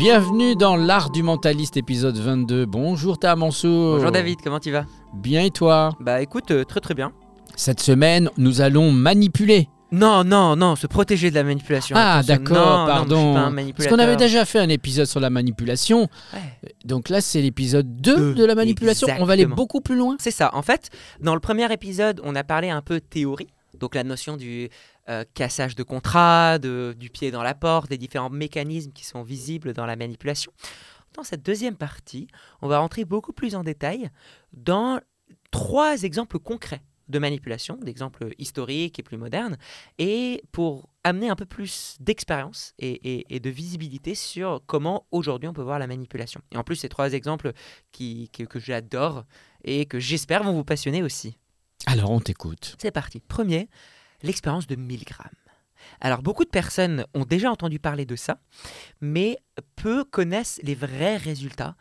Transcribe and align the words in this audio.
Bienvenue 0.00 0.56
dans 0.56 0.76
l'art 0.76 1.10
du 1.10 1.22
mentaliste 1.22 1.76
épisode 1.76 2.16
22. 2.16 2.64
Bonjour 2.64 3.18
ta 3.18 3.36
Mansour. 3.36 3.96
Bonjour 3.96 4.10
David, 4.10 4.38
comment 4.42 4.58
tu 4.58 4.70
vas? 4.70 4.86
Bien 5.12 5.42
et 5.42 5.50
toi? 5.50 5.90
Bah 6.00 6.22
écoute, 6.22 6.52
euh, 6.52 6.64
très 6.64 6.80
très 6.80 6.94
bien. 6.94 7.12
Cette 7.54 7.80
semaine, 7.80 8.30
nous 8.38 8.62
allons 8.62 8.92
manipuler. 8.92 9.68
Non, 9.92 10.24
non, 10.24 10.56
non, 10.56 10.74
se 10.74 10.86
protéger 10.86 11.28
de 11.28 11.34
la 11.34 11.44
manipulation. 11.44 11.96
Ah 11.98 12.16
Attention. 12.20 12.34
d'accord, 12.34 12.56
Non, 12.56 12.64
non, 12.64 12.86
je 12.86 12.92
suis 12.92 13.08
pardon. 13.10 13.34
pas 13.34 13.38
un 13.40 13.42
Parce 13.42 13.54
manipulateur. 13.54 13.98
qu'on 13.98 14.02
avait 14.02 14.16
déjà 14.16 14.44
fait 14.46 14.58
un 14.58 14.70
épisode 14.70 15.04
sur 15.06 15.20
la 15.20 15.28
manipulation. 15.28 16.08
Ouais. 16.32 16.72
Donc 16.86 17.10
là, 17.10 17.20
c'est 17.20 17.42
l'épisode 17.42 18.00
2 18.00 18.16
Deux, 18.16 18.34
de 18.34 18.44
la 18.46 18.54
manipulation. 18.54 19.06
On 19.18 19.26
va 19.26 19.34
aller 19.34 19.42
exactement. 19.42 19.56
beaucoup 19.56 19.82
plus 19.82 19.96
loin. 19.96 20.16
C'est 20.18 20.30
ça. 20.30 20.48
En 20.54 20.62
fait, 20.62 20.88
dans 21.20 21.34
le 21.34 21.40
premier 21.40 21.70
épisode, 21.74 22.22
on 22.24 22.34
a 22.36 22.42
parlé 22.42 22.70
un 22.70 22.80
peu 22.80 23.00
théorie, 23.00 23.48
donc 23.78 23.94
la 23.94 24.04
notion 24.04 24.38
du 24.38 24.70
euh, 25.10 25.24
cassage 25.34 25.74
de 25.74 25.82
contrat, 25.82 26.58
de, 26.58 26.94
du 26.98 27.10
pied 27.10 27.30
dans 27.30 27.42
la 27.42 27.54
porte, 27.54 27.90
des 27.90 27.98
différents 27.98 28.30
mécanismes 28.30 28.92
qui 28.92 29.04
sont 29.04 29.22
visibles 29.22 29.74
dans 29.74 29.86
la 29.86 29.96
manipulation. 29.96 30.52
Dans 31.14 31.24
cette 31.24 31.44
deuxième 31.44 31.76
partie, 31.76 32.28
on 32.62 32.68
va 32.68 32.78
rentrer 32.78 33.04
beaucoup 33.04 33.32
plus 33.32 33.54
en 33.56 33.64
détail 33.64 34.10
dans 34.52 35.00
trois 35.50 36.04
exemples 36.04 36.38
concrets 36.38 36.82
de 37.08 37.18
manipulation, 37.18 37.76
d'exemples 37.82 38.32
historiques 38.38 39.00
et 39.00 39.02
plus 39.02 39.16
modernes, 39.16 39.56
et 39.98 40.44
pour 40.52 40.88
amener 41.02 41.28
un 41.28 41.34
peu 41.34 41.44
plus 41.44 41.96
d'expérience 41.98 42.72
et, 42.78 42.92
et- 42.92 43.34
et 43.34 43.40
de 43.40 43.50
visibilité 43.50 44.14
sur 44.14 44.62
comment 44.66 45.06
aujourd'hui 45.10 45.48
on 45.48 45.52
peut 45.52 45.62
voir 45.62 45.80
la 45.80 45.88
manipulation. 45.88 46.40
Et 46.52 46.56
en 46.56 46.62
plus, 46.62 46.76
ces 46.76 46.88
trois 46.88 47.12
exemples 47.14 47.52
qui, 47.90 48.30
que 48.30 48.60
j'adore 48.60 49.24
et 49.64 49.86
que 49.86 49.98
j'espère 49.98 50.44
vont 50.44 50.52
vous 50.52 50.62
passionner 50.64 51.02
aussi. 51.02 51.36
Alors 51.86 52.10
on 52.10 52.20
t'écoute. 52.20 52.76
C'est 52.80 52.92
parti. 52.92 53.18
Premier, 53.26 53.68
l'expérience 54.22 54.66
de 54.66 54.76
Milgram. 54.76 55.30
Alors 56.00 56.22
beaucoup 56.22 56.44
de 56.44 56.50
personnes 56.50 57.04
ont 57.14 57.24
déjà 57.24 57.50
entendu 57.50 57.78
parler 57.78 58.06
de 58.06 58.16
ça, 58.16 58.38
mais 59.00 59.38
peu 59.76 60.04
connaissent 60.04 60.60
les 60.62 60.74
vrais 60.74 61.16
résultats 61.16 61.76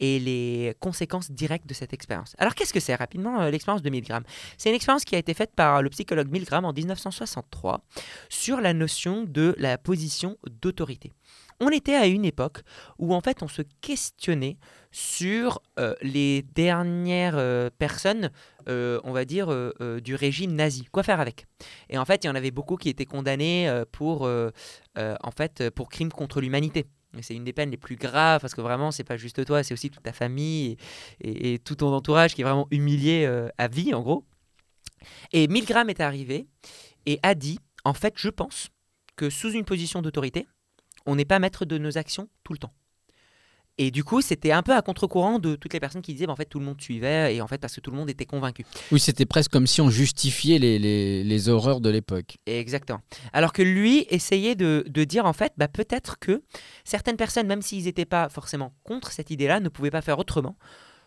et 0.00 0.18
les 0.18 0.74
conséquences 0.80 1.30
directes 1.30 1.66
de 1.66 1.74
cette 1.74 1.92
expérience. 1.92 2.34
Alors 2.38 2.54
qu'est-ce 2.54 2.72
que 2.72 2.80
c'est 2.80 2.94
rapidement 2.94 3.40
euh, 3.40 3.50
l'expérience 3.50 3.82
de 3.82 3.90
Milgram 3.90 4.24
C'est 4.58 4.68
une 4.68 4.74
expérience 4.74 5.04
qui 5.04 5.14
a 5.14 5.18
été 5.18 5.34
faite 5.34 5.52
par 5.54 5.82
le 5.82 5.90
psychologue 5.90 6.30
Milgram 6.30 6.64
en 6.64 6.72
1963 6.72 7.80
sur 8.28 8.60
la 8.60 8.74
notion 8.74 9.24
de 9.24 9.54
la 9.58 9.78
position 9.78 10.36
d'autorité. 10.50 11.12
On 11.60 11.70
était 11.70 11.94
à 11.94 12.06
une 12.06 12.24
époque 12.24 12.62
où 12.98 13.14
en 13.14 13.20
fait 13.20 13.42
on 13.42 13.48
se 13.48 13.62
questionnait 13.80 14.58
sur 14.90 15.62
euh, 15.78 15.94
les 16.02 16.42
dernières 16.42 17.36
euh, 17.36 17.70
personnes 17.78 18.30
euh, 18.68 18.98
on 19.04 19.12
va 19.12 19.24
dire, 19.26 19.54
du 20.02 20.14
régime 20.14 20.52
nazi. 20.52 20.84
Quoi 20.90 21.02
faire 21.02 21.20
avec? 21.20 21.46
Et 21.90 21.98
en 21.98 22.04
fait, 22.06 22.24
il 22.24 22.28
y 22.28 22.30
en 22.30 22.34
avait 22.34 22.50
beaucoup 22.50 22.76
qui 22.76 22.88
étaient 22.88 23.04
condamnés 23.04 23.82
pour, 23.92 24.22
en 24.22 25.30
fait, 25.36 25.68
pour 25.70 25.90
crimes 25.90 26.10
contre 26.10 26.40
l'humanité. 26.40 26.86
C'est 27.20 27.34
une 27.34 27.44
des 27.44 27.52
peines 27.52 27.70
les 27.70 27.76
plus 27.76 27.96
graves 27.96 28.40
parce 28.40 28.54
que 28.54 28.62
vraiment, 28.62 28.90
c'est 28.90 29.04
pas 29.04 29.18
juste 29.18 29.44
toi, 29.44 29.62
c'est 29.62 29.74
aussi 29.74 29.90
toute 29.90 30.02
ta 30.02 30.14
famille 30.14 30.78
et, 31.20 31.52
et- 31.52 31.58
tout 31.58 31.74
ton 31.74 31.92
entourage 31.92 32.34
qui 32.34 32.40
est 32.40 32.44
vraiment 32.44 32.66
humilié 32.70 33.26
à 33.58 33.68
vie, 33.68 33.92
en 33.92 34.00
gros. 34.00 34.24
Et 35.32 35.46
Milgram 35.46 35.90
est 35.90 36.00
arrivé 36.00 36.46
et 37.04 37.20
a 37.22 37.34
dit, 37.34 37.58
en 37.84 37.92
fait, 37.92 38.14
je 38.16 38.30
pense 38.30 38.70
que 39.16 39.28
sous 39.28 39.52
une 39.52 39.64
position 39.64 40.00
d'autorité, 40.00 40.46
on 41.06 41.16
n'est 41.16 41.24
pas 41.24 41.38
maître 41.38 41.64
de 41.64 41.78
nos 41.78 41.98
actions 41.98 42.28
tout 42.44 42.52
le 42.52 42.58
temps. 42.58 42.72
Et 43.76 43.90
du 43.90 44.04
coup, 44.04 44.20
c'était 44.20 44.52
un 44.52 44.62
peu 44.62 44.72
à 44.72 44.82
contre-courant 44.82 45.40
de 45.40 45.56
toutes 45.56 45.72
les 45.72 45.80
personnes 45.80 46.00
qui 46.00 46.12
disaient, 46.12 46.26
bah, 46.28 46.32
en 46.32 46.36
fait, 46.36 46.44
tout 46.44 46.60
le 46.60 46.64
monde 46.64 46.80
suivait, 46.80 47.34
et 47.34 47.40
en 47.40 47.48
fait, 47.48 47.58
parce 47.58 47.74
que 47.74 47.80
tout 47.80 47.90
le 47.90 47.96
monde 47.96 48.08
était 48.08 48.24
convaincu. 48.24 48.64
Oui, 48.92 49.00
c'était 49.00 49.26
presque 49.26 49.50
comme 49.50 49.66
si 49.66 49.80
on 49.80 49.90
justifiait 49.90 50.60
les, 50.60 50.78
les- 50.78 51.24
les 51.24 51.48
horreurs 51.48 51.80
de 51.80 51.90
l'époque. 51.90 52.36
Exactement. 52.46 53.00
Alors 53.32 53.52
que 53.52 53.62
lui 53.62 54.06
essayait 54.10 54.54
de, 54.54 54.84
de 54.88 55.02
dire, 55.02 55.26
en 55.26 55.32
fait, 55.32 55.52
bah, 55.56 55.66
peut-être 55.66 56.20
que 56.20 56.44
certaines 56.84 57.16
personnes, 57.16 57.48
même 57.48 57.62
s'ils 57.62 57.86
n'étaient 57.86 58.04
pas 58.04 58.28
forcément 58.28 58.72
contre 58.84 59.10
cette 59.10 59.32
idée-là, 59.32 59.58
ne 59.58 59.68
pouvaient 59.68 59.90
pas 59.90 60.02
faire 60.02 60.20
autrement, 60.20 60.56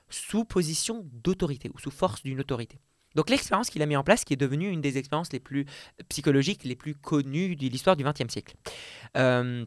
sous 0.09 0.43
position 0.43 1.05
d'autorité, 1.13 1.71
ou 1.73 1.80
sous 1.80 1.91
force 1.91 2.21
d'une 2.21 2.41
autorité. 2.41 2.80
Donc 3.15 3.30
l'expérience 3.30 3.69
qu'il 3.69 3.81
a 3.81 3.86
mis 3.86 3.95
en 3.95 4.03
place, 4.03 4.25
qui 4.25 4.33
est 4.33 4.37
devenue 4.37 4.69
une 4.69 4.81
des 4.81 4.97
expériences 4.97 5.31
les 5.31 5.39
plus 5.39 5.65
psychologiques, 6.09 6.65
les 6.65 6.75
plus 6.75 6.93
connues 6.95 7.55
de 7.55 7.65
l'histoire 7.67 7.95
du 7.95 8.03
XXe 8.03 8.31
siècle. 8.31 8.55
Euh, 9.15 9.65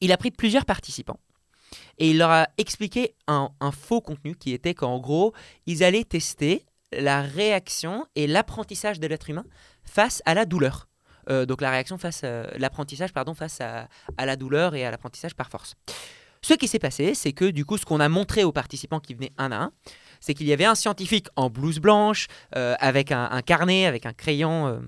il 0.00 0.12
a 0.12 0.16
pris 0.16 0.30
plusieurs 0.30 0.64
participants 0.64 1.18
et 1.98 2.10
il 2.10 2.18
leur 2.18 2.30
a 2.30 2.48
expliqué 2.58 3.14
un, 3.26 3.50
un 3.60 3.72
faux 3.72 4.00
contenu 4.00 4.34
qui 4.34 4.52
était 4.52 4.74
qu'en 4.74 4.98
gros, 4.98 5.32
ils 5.66 5.84
allaient 5.84 6.04
tester 6.04 6.64
la 6.92 7.22
réaction 7.22 8.06
et 8.14 8.26
l'apprentissage 8.26 9.00
de 9.00 9.06
l'être 9.06 9.30
humain 9.30 9.44
face 9.84 10.22
à 10.26 10.34
la 10.34 10.44
douleur. 10.44 10.88
Euh, 11.30 11.46
donc 11.46 11.60
la 11.60 11.70
réaction 11.70 11.98
face 11.98 12.24
à 12.24 12.46
l'apprentissage 12.58 13.12
pardon 13.12 13.34
face 13.34 13.60
à, 13.60 13.88
à 14.16 14.26
la 14.26 14.36
douleur 14.36 14.74
et 14.74 14.84
à 14.84 14.90
l'apprentissage 14.90 15.34
par 15.34 15.48
force. 15.48 15.74
Ce 16.44 16.54
qui 16.54 16.66
s'est 16.66 16.80
passé, 16.80 17.14
c'est 17.14 17.32
que 17.32 17.44
du 17.44 17.64
coup, 17.64 17.78
ce 17.78 17.84
qu'on 17.84 18.00
a 18.00 18.08
montré 18.08 18.42
aux 18.42 18.50
participants 18.50 18.98
qui 18.98 19.14
venaient 19.14 19.32
un 19.38 19.52
à 19.52 19.56
un, 19.56 19.72
c'est 20.20 20.34
qu'il 20.34 20.46
y 20.46 20.52
avait 20.52 20.64
un 20.64 20.74
scientifique 20.74 21.28
en 21.36 21.50
blouse 21.50 21.78
blanche, 21.78 22.26
euh, 22.56 22.74
avec 22.80 23.12
un, 23.12 23.28
un 23.30 23.42
carnet, 23.42 23.86
avec 23.86 24.06
un 24.06 24.12
crayon, 24.12 24.66
euh, 24.66 24.80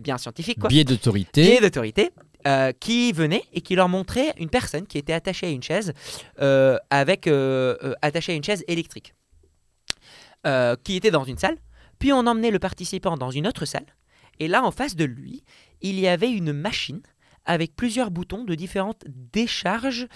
bien 0.00 0.18
scientifique 0.18 0.58
quoi, 0.58 0.68
Biais 0.68 0.84
d'autorité. 0.84 1.42
Biais 1.42 1.60
d'autorité, 1.60 2.10
euh, 2.46 2.72
qui 2.72 3.12
venait 3.12 3.44
et 3.52 3.60
qui 3.60 3.74
leur 3.74 3.88
montrait 3.88 4.32
une 4.38 4.48
personne 4.48 4.86
qui 4.86 4.98
était 4.98 5.12
attachée 5.12 5.46
à 5.46 5.50
une 5.50 5.62
chaise, 5.62 5.92
euh, 6.40 6.78
avec 6.90 7.26
euh, 7.26 7.94
attachée 8.02 8.32
à 8.32 8.34
une 8.34 8.44
chaise 8.44 8.64
électrique, 8.68 9.14
qui 10.84 10.96
était 10.96 11.10
dans 11.10 11.24
une 11.24 11.36
salle. 11.38 11.56
Puis 11.98 12.12
on 12.12 12.26
emmenait 12.26 12.50
le 12.50 12.58
participant 12.58 13.16
dans 13.16 13.30
une 13.30 13.46
autre 13.46 13.64
salle, 13.64 13.86
et 14.38 14.48
là 14.48 14.62
en 14.64 14.70
face 14.70 14.96
de 14.96 15.04
lui, 15.04 15.44
il 15.82 15.98
y 15.98 16.08
avait 16.08 16.30
une 16.30 16.52
machine 16.52 17.02
avec 17.44 17.74
plusieurs 17.76 18.10
boutons 18.10 18.44
de 18.44 18.54
différentes 18.54 19.04
décharges 19.08 20.06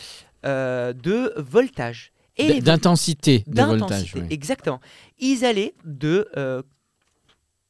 de 0.44 1.33
voltage. 1.37 2.12
Et 2.37 2.60
D'intensité 2.60 3.44
de 3.47 3.60
voltage. 3.60 3.81
d'intensité, 3.81 4.21
oui. 4.21 4.27
Exactement. 4.31 4.81
Ils 5.19 5.44
allaient 5.44 5.75
de 5.84 6.28
euh, 6.37 6.62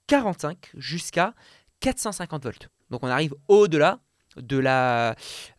45 0.06 0.70
jusqu'à 0.76 1.34
450 1.80 2.44
volts. 2.44 2.68
Donc 2.90 3.02
on 3.02 3.08
arrive 3.08 3.34
au-delà 3.48 4.00
de 4.36 4.58
la, 4.58 5.14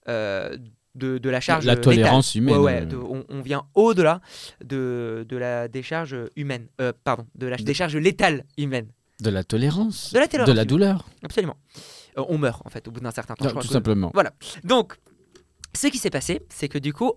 euh, 0.07 0.57
de, 0.95 1.17
de 1.17 1.29
la 1.29 1.39
charge 1.41 1.65
La 1.65 1.73
létale. 1.75 1.83
tolérance 1.95 2.35
humaine. 2.35 2.55
Ouais, 2.57 2.61
ouais, 2.61 2.81
euh, 2.81 2.85
de- 2.85 2.97
on, 2.97 3.25
on 3.29 3.41
vient 3.41 3.63
au-delà 3.73 4.21
de, 4.63 5.25
de 5.27 5.37
la 5.37 5.67
décharge 5.67 6.15
humaine. 6.35 6.67
Euh, 6.81 6.93
pardon, 7.03 7.25
de 7.35 7.47
la 7.47 7.57
décharge 7.57 7.95
létale 7.97 8.45
humaine. 8.57 8.87
De 9.21 9.29
la 9.29 9.43
tolérance. 9.43 10.11
De 10.13 10.19
la 10.19 10.27
tolérance 10.27 10.49
De 10.49 10.55
la 10.55 10.65
douleur. 10.65 11.05
Absolument. 11.23 11.55
Euh, 12.17 12.23
on 12.29 12.37
meurt 12.37 12.61
en 12.65 12.69
fait 12.69 12.87
au 12.87 12.91
bout 12.91 12.99
d'un 12.99 13.11
certain 13.11 13.35
temps. 13.35 13.45
Non, 13.45 13.49
je 13.49 13.53
crois 13.53 13.61
tout 13.63 13.67
que- 13.69 13.73
simplement. 13.73 14.11
Voilà. 14.13 14.33
Donc, 14.63 14.95
ce 15.75 15.87
qui 15.87 15.97
s'est 15.97 16.09
passé, 16.09 16.41
c'est 16.49 16.67
que 16.67 16.77
du 16.77 16.93
coup, 16.93 17.13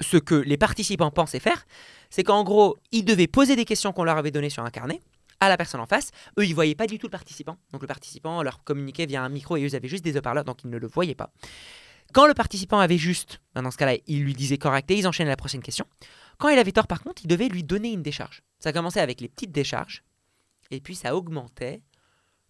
ce 0.00 0.16
que 0.16 0.34
les 0.34 0.56
participants 0.56 1.10
pensaient 1.10 1.38
faire, 1.40 1.66
c'est 2.08 2.24
qu'en 2.24 2.42
gros, 2.42 2.76
ils 2.90 3.04
devaient 3.04 3.26
poser 3.26 3.54
des 3.54 3.64
questions 3.64 3.92
qu'on 3.92 4.04
leur 4.04 4.16
avait 4.16 4.30
données 4.30 4.50
sur 4.50 4.64
un 4.64 4.70
carnet 4.70 5.00
à 5.40 5.48
la 5.48 5.56
personne 5.56 5.80
en 5.80 5.86
face. 5.86 6.10
Eux, 6.38 6.46
ils 6.46 6.54
voyaient 6.54 6.74
pas 6.74 6.86
du 6.86 6.98
tout 6.98 7.06
le 7.06 7.10
participant. 7.10 7.56
Donc 7.72 7.82
le 7.82 7.88
participant 7.88 8.42
leur 8.42 8.62
communiquait 8.62 9.06
via 9.06 9.22
un 9.22 9.28
micro 9.28 9.56
et 9.56 9.66
eux, 9.66 9.74
avaient 9.74 9.88
juste 9.88 10.04
des 10.04 10.16
haut-parleurs, 10.16 10.44
donc 10.44 10.62
ils 10.64 10.70
ne 10.70 10.78
le 10.78 10.86
voyaient 10.86 11.14
pas. 11.14 11.32
Quand 12.12 12.26
le 12.26 12.34
participant 12.34 12.80
avait 12.80 12.98
juste, 12.98 13.40
ben, 13.54 13.62
dans 13.62 13.70
ce 13.70 13.76
cas-là, 13.76 13.96
il 14.06 14.24
lui 14.24 14.34
disait 14.34 14.58
correct 14.58 14.90
et 14.90 14.96
ils 14.96 15.06
enchaînaient 15.06 15.30
la 15.30 15.36
prochaine 15.36 15.62
question. 15.62 15.86
Quand 16.38 16.48
il 16.48 16.58
avait 16.58 16.72
tort, 16.72 16.86
par 16.86 17.02
contre, 17.02 17.22
il 17.24 17.28
devait 17.28 17.48
lui 17.48 17.62
donner 17.62 17.92
une 17.92 18.02
décharge. 18.02 18.42
Ça 18.58 18.72
commençait 18.72 19.00
avec 19.00 19.20
les 19.20 19.28
petites 19.28 19.52
décharges 19.52 20.02
et 20.70 20.80
puis 20.80 20.94
ça 20.94 21.14
augmentait 21.14 21.82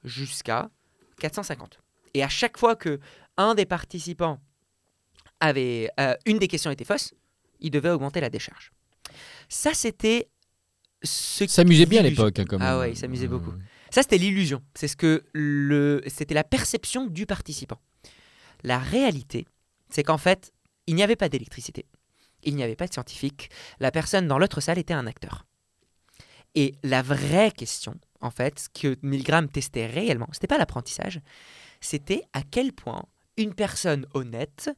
jusqu'à 0.05 0.71
450. 1.19 1.79
Et 2.15 2.23
à 2.23 2.29
chaque 2.29 2.57
fois 2.57 2.75
que 2.75 3.01
un 3.37 3.55
des 3.55 3.67
participants 3.67 4.39
avait 5.41 5.91
euh, 5.99 6.15
une 6.27 6.39
des 6.39 6.49
questions 6.49 6.71
était 6.71 6.85
fausse, 6.85 7.15
il 7.61 7.71
devait 7.71 7.91
augmenter 7.91 8.21
la 8.21 8.31
décharge. 8.31 8.73
Ça 9.49 9.75
c'était 9.75 10.29
s'amusait 11.03 11.87
bien 11.87 12.01
à 12.01 12.03
l'époque. 12.05 12.39
hein, 12.39 12.45
quand 12.49 12.59
Ah 12.61 12.79
ouais, 12.79 12.93
il 12.93 12.97
s'amusait 12.97 13.27
Euh, 13.27 13.29
beaucoup. 13.31 13.53
Ça 13.91 14.03
c'était 14.03 14.19
l'illusion. 14.19 14.63
C'est 14.75 14.89
ce 14.89 14.97
que 14.97 15.25
le 15.33 16.03
c'était 16.07 16.35
la 16.35 16.45
perception 16.45 17.07
du 17.07 17.27
participant. 17.27 17.79
La 18.63 18.79
réalité, 18.79 19.47
c'est 19.89 20.03
qu'en 20.03 20.19
fait, 20.19 20.53
il 20.87 20.95
n'y 20.95 21.03
avait 21.03 21.17
pas 21.17 21.29
d'électricité. 21.29 21.87
Il 22.43 22.55
n'y 22.57 22.63
avait 22.63 22.77
pas 22.77 22.87
de 22.87 22.93
scientifique. 22.93 23.51
La 23.81 23.91
personne 23.91 24.27
dans 24.29 24.39
l'autre 24.39 24.61
salle 24.61 24.79
était 24.79 24.95
un 24.95 25.07
acteur. 25.07 25.47
Et 26.55 26.75
la 26.83 27.03
vraie 27.03 27.53
question, 27.53 27.95
en 28.21 28.31
fait, 28.31 28.59
ce 28.59 28.69
que 28.69 28.97
Milgram 29.03 29.49
testait 29.49 29.87
réellement, 29.87 30.29
c'était 30.33 30.47
pas 30.49 30.59
l'apprentissage, 30.59 31.21
c'était 31.81 32.23
à 32.33 32.43
quel 32.43 32.73
point 32.73 33.05
une 33.37 33.55
personne 33.55 34.05
honnête, 34.15 34.69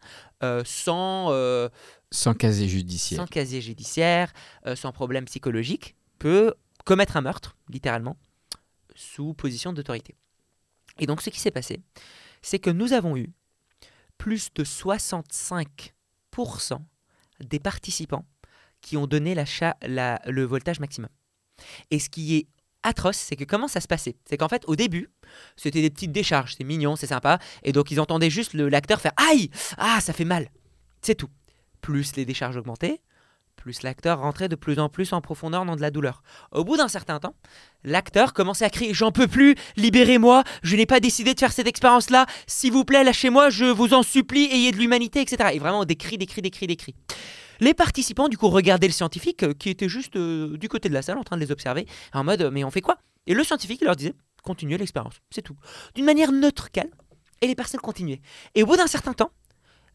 euh, 0.44 0.62
sans, 0.64 1.28
euh, 1.32 1.68
Sans 2.10 2.34
casier 2.34 2.68
judiciaire. 2.68 3.20
sans 3.20 3.26
casier 3.26 3.60
judiciaire, 3.60 4.32
euh, 4.66 4.76
sans 4.76 4.92
problème 4.92 5.24
psychologique, 5.24 5.96
commettre 6.84 7.16
un 7.16 7.20
meurtre, 7.20 7.56
littéralement, 7.68 8.16
sous 8.94 9.34
position 9.34 9.72
d'autorité. 9.72 10.14
Et 10.98 11.06
donc 11.06 11.22
ce 11.22 11.30
qui 11.30 11.40
s'est 11.40 11.50
passé, 11.50 11.80
c'est 12.42 12.58
que 12.58 12.70
nous 12.70 12.92
avons 12.92 13.16
eu 13.16 13.32
plus 14.18 14.52
de 14.54 14.64
65% 14.64 15.92
des 17.40 17.58
participants 17.58 18.24
qui 18.80 18.96
ont 18.96 19.06
donné 19.06 19.34
le 19.34 20.42
voltage 20.42 20.80
maximum. 20.80 21.10
Et 21.90 21.98
ce 21.98 22.08
qui 22.10 22.36
est 22.36 22.46
atroce, 22.82 23.16
c'est 23.16 23.36
que 23.36 23.44
comment 23.44 23.68
ça 23.68 23.80
se 23.80 23.86
passait? 23.86 24.16
C'est 24.28 24.36
qu'en 24.36 24.48
fait, 24.48 24.64
au 24.66 24.74
début, 24.76 25.08
c'était 25.56 25.82
des 25.82 25.90
petites 25.90 26.12
décharges, 26.12 26.56
c'est 26.56 26.64
mignon, 26.64 26.96
c'est 26.96 27.06
sympa, 27.06 27.38
et 27.62 27.72
donc 27.72 27.90
ils 27.90 28.00
entendaient 28.00 28.30
juste 28.30 28.54
l'acteur 28.54 29.00
faire 29.00 29.12
Aïe 29.16 29.50
Ah, 29.78 30.00
ça 30.00 30.12
fait 30.12 30.24
mal 30.24 30.50
C'est 31.00 31.14
tout. 31.14 31.30
plus 31.80 32.16
les 32.16 32.24
décharges 32.24 32.56
augmentaient, 32.56 33.00
plus 33.56 33.82
l'acteur 33.82 34.20
rentrait 34.20 34.48
de 34.48 34.56
plus 34.56 34.78
en 34.78 34.88
plus 34.88 35.12
en 35.12 35.20
profondeur 35.20 35.64
dans 35.64 35.76
de 35.76 35.80
la 35.80 35.90
douleur. 35.90 36.22
Au 36.50 36.64
bout 36.64 36.76
d'un 36.76 36.88
certain 36.88 37.20
temps, 37.20 37.34
l'acteur 37.84 38.32
commençait 38.32 38.64
à 38.64 38.70
crier 38.70 38.92
J'en 38.94 39.12
peux 39.12 39.28
plus, 39.28 39.54
libérez-moi, 39.76 40.44
je 40.62 40.76
n'ai 40.76 40.86
pas 40.86 41.00
décidé 41.00 41.34
de 41.34 41.38
faire 41.38 41.52
cette 41.52 41.66
expérience-là, 41.66 42.26
s'il 42.46 42.72
vous 42.72 42.84
plaît, 42.84 43.04
lâchez-moi, 43.04 43.50
je 43.50 43.64
vous 43.64 43.94
en 43.94 44.02
supplie, 44.02 44.48
ayez 44.52 44.72
de 44.72 44.76
l'humanité, 44.76 45.20
etc. 45.20 45.50
Et 45.54 45.58
vraiment 45.58 45.84
des 45.84 45.96
cris, 45.96 46.18
des 46.18 46.26
cris, 46.26 46.42
des 46.42 46.50
cris, 46.50 46.66
des 46.66 46.76
cris. 46.76 46.94
Les 47.60 47.74
participants, 47.74 48.28
du 48.28 48.36
coup, 48.36 48.48
regardaient 48.48 48.88
le 48.88 48.92
scientifique 48.92 49.44
euh, 49.44 49.54
qui 49.54 49.70
était 49.70 49.88
juste 49.88 50.16
euh, 50.16 50.56
du 50.56 50.68
côté 50.68 50.88
de 50.88 50.94
la 50.94 51.02
salle 51.02 51.18
en 51.18 51.22
train 51.22 51.36
de 51.36 51.42
les 51.42 51.52
observer, 51.52 51.86
en 52.12 52.24
mode 52.24 52.50
Mais 52.52 52.64
on 52.64 52.70
fait 52.70 52.80
quoi? 52.80 52.98
Et 53.26 53.34
le 53.34 53.44
scientifique 53.44 53.82
leur 53.82 53.94
disait 53.94 54.14
Continuez 54.42 54.76
l'expérience, 54.76 55.20
c'est 55.30 55.42
tout. 55.42 55.56
D'une 55.94 56.04
manière 56.04 56.32
neutre, 56.32 56.70
calme, 56.72 56.90
et 57.40 57.46
les 57.46 57.54
personnes 57.54 57.80
continuaient. 57.80 58.20
Et 58.54 58.62
au 58.62 58.66
bout 58.66 58.76
d'un 58.76 58.88
certain 58.88 59.12
temps, 59.12 59.30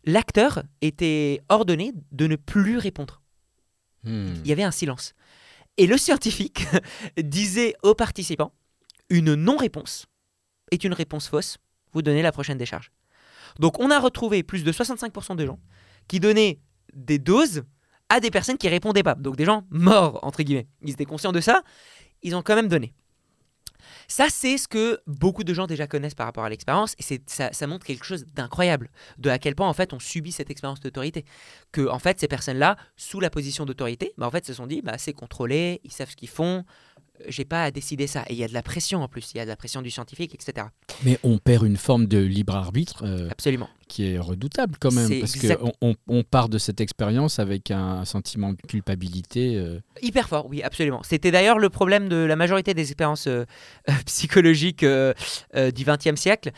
l'acteur 0.05 0.63
était 0.81 1.41
ordonné 1.49 1.93
de 2.11 2.27
ne 2.27 2.35
plus 2.35 2.77
répondre. 2.77 3.21
Hmm. 4.07 4.33
Il 4.43 4.47
y 4.47 4.51
avait 4.51 4.63
un 4.63 4.71
silence. 4.71 5.13
Et 5.77 5.85
le 5.85 5.97
scientifique 5.97 6.65
disait 7.17 7.75
aux 7.83 7.93
participants 7.93 8.53
une 9.09 9.35
non-réponse 9.35 10.07
est 10.71 10.83
une 10.83 10.93
réponse 10.93 11.27
fausse. 11.27 11.57
Vous 11.93 12.01
donnez 12.01 12.21
la 12.21 12.31
prochaine 12.31 12.57
décharge. 12.57 12.91
Donc 13.59 13.79
on 13.79 13.91
a 13.91 13.99
retrouvé 13.99 14.43
plus 14.43 14.63
de 14.63 14.71
65% 14.71 15.35
de 15.35 15.45
gens 15.45 15.59
qui 16.07 16.19
donnaient 16.19 16.59
des 16.93 17.19
doses 17.19 17.63
à 18.09 18.19
des 18.19 18.31
personnes 18.31 18.57
qui 18.57 18.67
répondaient 18.67 19.03
pas. 19.03 19.15
Donc 19.15 19.35
des 19.35 19.45
gens 19.45 19.63
morts, 19.69 20.19
entre 20.23 20.43
guillemets. 20.43 20.67
Ils 20.81 20.91
étaient 20.91 21.05
conscients 21.05 21.31
de 21.31 21.41
ça, 21.41 21.61
ils 22.23 22.35
ont 22.35 22.41
quand 22.41 22.55
même 22.55 22.67
donné. 22.67 22.93
Ça, 24.07 24.27
c'est 24.29 24.57
ce 24.57 24.67
que 24.69 24.99
beaucoup 25.05 25.43
de 25.43 25.53
gens 25.53 25.67
déjà 25.67 25.85
connaissent 25.85 26.15
par 26.15 26.27
rapport 26.27 26.45
à 26.45 26.49
l'expérience, 26.49 26.95
et 26.97 27.21
ça, 27.27 27.51
ça 27.51 27.67
montre 27.67 27.85
quelque 27.85 28.05
chose 28.05 28.25
d'incroyable, 28.33 28.89
de 29.17 29.29
à 29.29 29.37
quel 29.37 29.53
point 29.53 29.67
en 29.67 29.73
fait 29.73 29.91
on 29.93 29.99
subit 29.99 30.31
cette 30.31 30.49
expérience 30.49 30.79
d'autorité. 30.79 31.25
Que 31.73 31.89
en 31.89 31.99
fait 31.99 32.19
ces 32.19 32.27
personnes-là, 32.27 32.77
sous 32.95 33.19
la 33.19 33.29
position 33.29 33.65
d'autorité, 33.65 34.13
bah, 34.17 34.25
en 34.25 34.31
fait 34.31 34.45
se 34.45 34.53
sont 34.53 34.65
dit, 34.65 34.81
bah, 34.81 34.97
c'est 34.97 35.13
contrôlé, 35.13 35.81
ils 35.83 35.91
savent 35.91 36.09
ce 36.09 36.15
qu'ils 36.15 36.29
font, 36.29 36.63
j'ai 37.27 37.45
pas 37.45 37.63
à 37.63 37.71
décider 37.71 38.07
ça. 38.07 38.23
Et 38.27 38.33
il 38.33 38.37
y 38.39 38.43
a 38.43 38.47
de 38.47 38.53
la 38.53 38.61
pression 38.63 39.01
en 39.01 39.07
plus, 39.07 39.31
il 39.33 39.37
y 39.37 39.39
a 39.39 39.43
de 39.45 39.49
la 39.49 39.55
pression 39.55 39.81
du 39.81 39.89
scientifique, 39.91 40.33
etc. 40.35 40.67
Mais 41.03 41.19
on 41.23 41.37
perd 41.37 41.65
une 41.65 41.77
forme 41.77 42.05
de 42.05 42.19
libre 42.19 42.55
arbitre 42.55 43.03
euh, 43.03 43.29
Absolument. 43.29 43.69
qui 43.87 44.05
est 44.13 44.19
redoutable 44.19 44.75
quand 44.79 44.91
même, 44.93 45.19
parce 45.19 45.35
exact- 45.35 45.59
qu'on 45.61 45.71
on, 45.81 45.95
on 46.07 46.23
part 46.23 46.49
de 46.49 46.57
cette 46.57 46.81
expérience 46.81 47.39
avec 47.39 47.71
un 47.71 48.05
sentiment 48.05 48.51
de 48.53 48.57
culpabilité. 48.67 49.55
euh, 49.55 49.79
Hyper 50.01 50.27
fort, 50.29 50.45
oui, 50.47 50.61
absolument. 50.61 51.01
C'était 51.03 51.31
d'ailleurs 51.31 51.59
le 51.59 51.69
problème 51.69 52.07
de 52.09 52.17
la 52.17 52.35
majorité 52.35 52.73
des 52.73 52.83
expériences 52.83 53.27
euh, 53.27 53.45
psychologiques 54.05 54.83
du 54.85 55.83
XXe 55.85 56.15
siècle. 56.19 56.51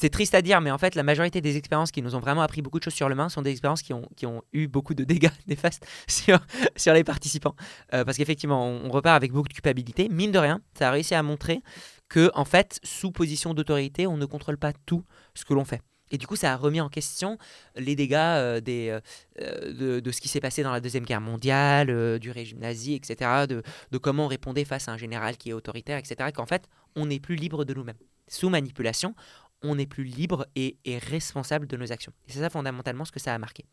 C'est 0.00 0.10
triste 0.10 0.36
à 0.36 0.42
dire, 0.42 0.60
mais 0.60 0.70
en 0.70 0.78
fait, 0.78 0.94
la 0.94 1.02
majorité 1.02 1.40
des 1.40 1.56
expériences 1.56 1.90
qui 1.90 2.02
nous 2.02 2.14
ont 2.14 2.20
vraiment 2.20 2.42
appris 2.42 2.62
beaucoup 2.62 2.78
de 2.78 2.84
choses 2.84 2.94
sur 2.94 3.08
l'humain 3.08 3.28
sont 3.28 3.42
des 3.42 3.50
expériences 3.50 3.82
qui 3.82 3.92
ont, 3.92 4.08
qui 4.14 4.26
ont 4.26 4.42
eu 4.52 4.68
beaucoup 4.68 4.94
de 4.94 5.02
dégâts 5.02 5.32
néfastes 5.48 5.84
sur, 6.06 6.38
sur 6.76 6.94
les 6.94 7.02
participants. 7.02 7.56
Euh, 7.92 8.04
parce 8.04 8.16
qu'effectivement, 8.16 8.64
on, 8.64 8.90
repart 8.90 9.16
avec 9.16 9.32
beaucoup 9.32 9.48
de 9.48 9.54
culpabilité. 9.54 10.08
Mine 10.08 10.30
de 10.30 10.38
rien, 10.38 10.60
ça 10.78 10.86
a 10.86 10.90
réussi 10.92 11.16
à 11.16 11.22
montrer 11.24 11.62
que, 12.08 12.30
en 12.36 12.44
fait, 12.44 12.78
sous 12.84 13.10
position 13.10 13.54
d'autorité, 13.54 14.06
on 14.06 14.16
ne 14.16 14.24
contrôle 14.24 14.56
pas 14.56 14.72
tout 14.86 15.02
ce 15.34 15.44
que 15.44 15.52
l'on 15.52 15.64
fait. 15.64 15.82
Et 16.12 16.16
du 16.16 16.28
coup, 16.28 16.36
ça 16.36 16.52
a 16.52 16.56
remis 16.56 16.80
en 16.80 16.88
question 16.88 17.36
les 17.74 17.96
dégâts 17.96 18.14
euh, 18.14 18.60
des, 18.60 18.96
euh, 19.40 19.72
de, 19.72 19.98
de 19.98 20.10
ce 20.12 20.20
qui 20.20 20.28
s'est 20.28 20.38
passé 20.38 20.62
dans 20.62 20.70
la 20.70 20.80
Deuxième 20.80 21.06
Guerre 21.06 21.20
mondiale, 21.20 22.20
du 22.20 22.30
régime 22.30 22.60
nazi, 22.60 22.94
etc., 22.94 23.46
de, 23.48 23.64
de 23.90 23.98
comment 23.98 24.26
on 24.26 24.28
répondait 24.28 24.64
face 24.64 24.86
à 24.86 24.92
un 24.92 24.96
général 24.96 25.36
qui 25.36 25.50
est 25.50 25.54
autoritaire, 25.54 25.98
etc., 25.98 26.30
qu'en 26.32 26.46
fait, 26.46 26.68
on 26.94 27.06
n'est 27.06 27.18
plus 27.18 27.34
libre 27.34 27.64
de 27.64 27.74
nous-mêmes. 27.74 27.98
Sous 28.28 28.50
manipulation, 28.50 29.14
on 29.62 29.76
n'est 29.76 29.86
plus 29.86 30.04
libre 30.04 30.46
et, 30.56 30.78
responsable 31.10 31.66
de 31.66 31.76
nos 31.76 31.92
actions. 31.92 32.12
Et 32.26 32.32
c'est 32.32 32.40
ça 32.40 32.50
fondamentalement 32.50 33.04
ce 33.04 33.12
que 33.12 33.20
ça 33.20 33.34
a 33.34 33.38
marqué. 33.38 33.64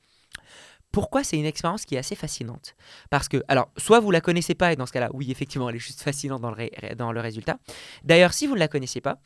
Pourquoi 0.91 1.23
c'est 1.23 1.37
une 1.37 1.45
expérience 1.45 1.85
qui 1.85 1.95
est 1.95 1.97
assez 1.97 2.15
fascinante? 2.15 2.75
Parce 3.09 3.27
que, 3.27 3.43
alors, 3.47 3.71
soit 3.77 3.99
vous 3.99 4.11
la 4.11 4.21
connaissez 4.21 4.55
pas, 4.55 4.71
et 4.71 4.75
dans 4.75 4.85
ce 4.85 4.93
cas-là, 4.93 5.09
oui, 5.13 5.29
effectivement, 5.29 5.69
elle 5.69 5.75
est 5.75 5.79
juste 5.79 6.01
fascinante 6.01 6.41
dans 6.41 6.51
le, 6.51 6.95
dans 6.95 7.11
le 7.11 7.19
résultat. 7.19 7.57
D'ailleurs, 8.03 8.33
si 8.33 8.47
vous 8.47 8.53
ne 8.53 8.59
la 8.59 8.67
connaissez 8.67 9.01
pas, 9.01 9.19